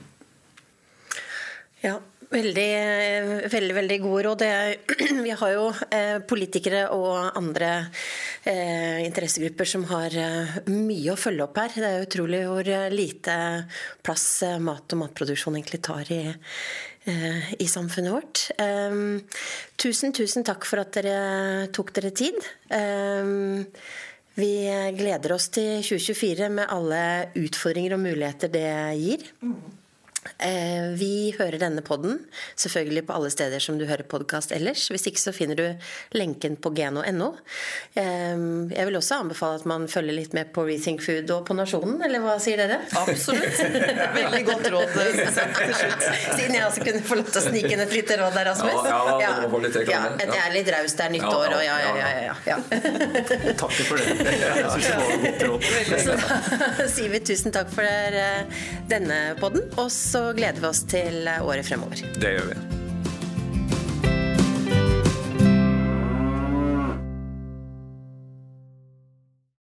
Ja, 1.84 1.98
Veldig, 2.28 2.72
veldig, 3.48 3.74
veldig 3.74 3.96
gode 4.02 4.22
råd. 4.26 4.42
Vi 5.26 5.32
har 5.40 5.52
jo 5.54 5.68
eh, 5.88 6.18
politikere 6.28 6.82
og 6.92 7.38
andre 7.38 7.70
eh, 8.44 9.00
interessegrupper 9.06 9.68
som 9.70 9.86
har 9.88 10.12
eh, 10.12 10.58
mye 10.68 11.14
å 11.14 11.16
følge 11.16 11.46
opp 11.46 11.56
her. 11.62 11.72
Det 11.72 11.88
er 11.88 12.04
utrolig 12.04 12.42
hvor 12.44 12.68
lite 12.92 13.38
plass 14.04 14.26
mat 14.60 14.92
og 14.92 15.02
matproduksjon 15.06 15.56
egentlig 15.56 15.80
tar 15.88 16.12
i, 16.12 16.20
i 17.56 17.70
samfunnet 17.70 18.12
vårt. 18.12 18.44
Tusen, 19.80 20.12
tusen 20.12 20.44
takk 20.44 20.68
for 20.68 20.84
at 20.84 20.92
dere 20.98 21.72
tok 21.72 21.94
dere 21.96 22.12
tid. 22.12 22.36
Vi 24.38 24.52
gleder 25.00 25.38
oss 25.38 25.48
til 25.56 25.80
2024 25.80 26.52
med 26.60 26.68
alle 26.76 27.02
utfordringer 27.40 27.96
og 27.96 28.04
muligheter 28.04 28.52
det 28.52 28.70
gir. 29.00 29.30
Eh, 30.38 30.88
vi 30.98 31.34
hører 31.38 31.58
denne 31.62 31.82
podden 31.82 32.18
selvfølgelig 32.58 33.04
på 33.06 33.14
alle 33.14 33.30
steder 33.30 33.62
som 33.62 33.78
du 33.78 33.84
hører 33.86 34.06
podkast 34.08 34.52
ellers. 34.54 34.88
Hvis 34.90 35.06
ikke 35.10 35.22
så 35.22 35.32
finner 35.34 35.58
du 35.58 35.64
lenken 36.18 36.56
på 36.58 36.72
geno.no. 36.74 37.28
Eh, 37.94 38.40
jeg 38.74 38.88
vil 38.88 38.98
også 38.98 39.20
anbefale 39.22 39.60
at 39.60 39.68
man 39.70 39.86
følger 39.90 40.16
litt 40.16 40.34
med 40.36 40.50
på 40.54 40.64
Rethink 40.66 41.02
Food 41.04 41.30
og 41.34 41.44
på 41.48 41.56
Nasjonen, 41.58 42.00
eller 42.04 42.22
hva 42.24 42.36
sier 42.42 42.58
dere? 42.60 42.80
Absolutt. 42.98 43.62
Veldig 44.18 44.42
godt 44.48 44.70
råd 44.74 44.94
til 44.96 45.20
slutt. 45.22 46.06
Siden 46.34 46.58
jeg 46.58 46.66
også 46.66 46.86
kunne 46.88 47.04
få 47.06 47.20
lov 47.20 47.30
til 47.30 47.42
å 47.42 47.44
snike 47.46 47.72
inn 47.76 47.84
et 47.86 47.94
lite 47.94 48.18
råd 48.20 48.38
der, 48.38 48.50
Rasmus. 48.52 48.74
Ja, 48.74 48.98
ja, 49.08 49.18
ja, 49.22 49.84
ja 49.92 50.02
et 50.18 50.34
ærlig 50.34 50.64
draus, 50.66 50.96
det 50.98 51.06
er 51.06 51.14
nyttår, 51.14 51.56
og 51.56 51.64
ja, 51.64 51.78
ja, 51.84 52.10
ja. 52.26 52.36
ja, 52.46 52.58
Takk 53.62 53.78
for 53.86 54.02
det. 54.02 54.34
Jeg 54.34 54.74
syns 54.74 54.90
det 54.90 54.98
var 54.98 55.14
et 55.14 55.24
godt 55.26 55.46
råd. 55.48 55.70
Så 56.08 56.18
da 56.78 56.88
sier 56.90 57.12
vi 57.12 57.22
tusen 57.22 57.54
takk 57.54 57.70
for 57.72 58.18
denne 58.90 59.18
podden. 59.38 59.66
Og 59.78 59.90
så 60.08 60.32
gleder 60.32 60.60
vi 60.60 60.66
oss 60.72 60.84
til 60.88 61.28
året 61.28 61.66
fremover. 61.68 62.04
Det 62.20 62.36
gjør 62.38 62.52
vi. 62.54 62.77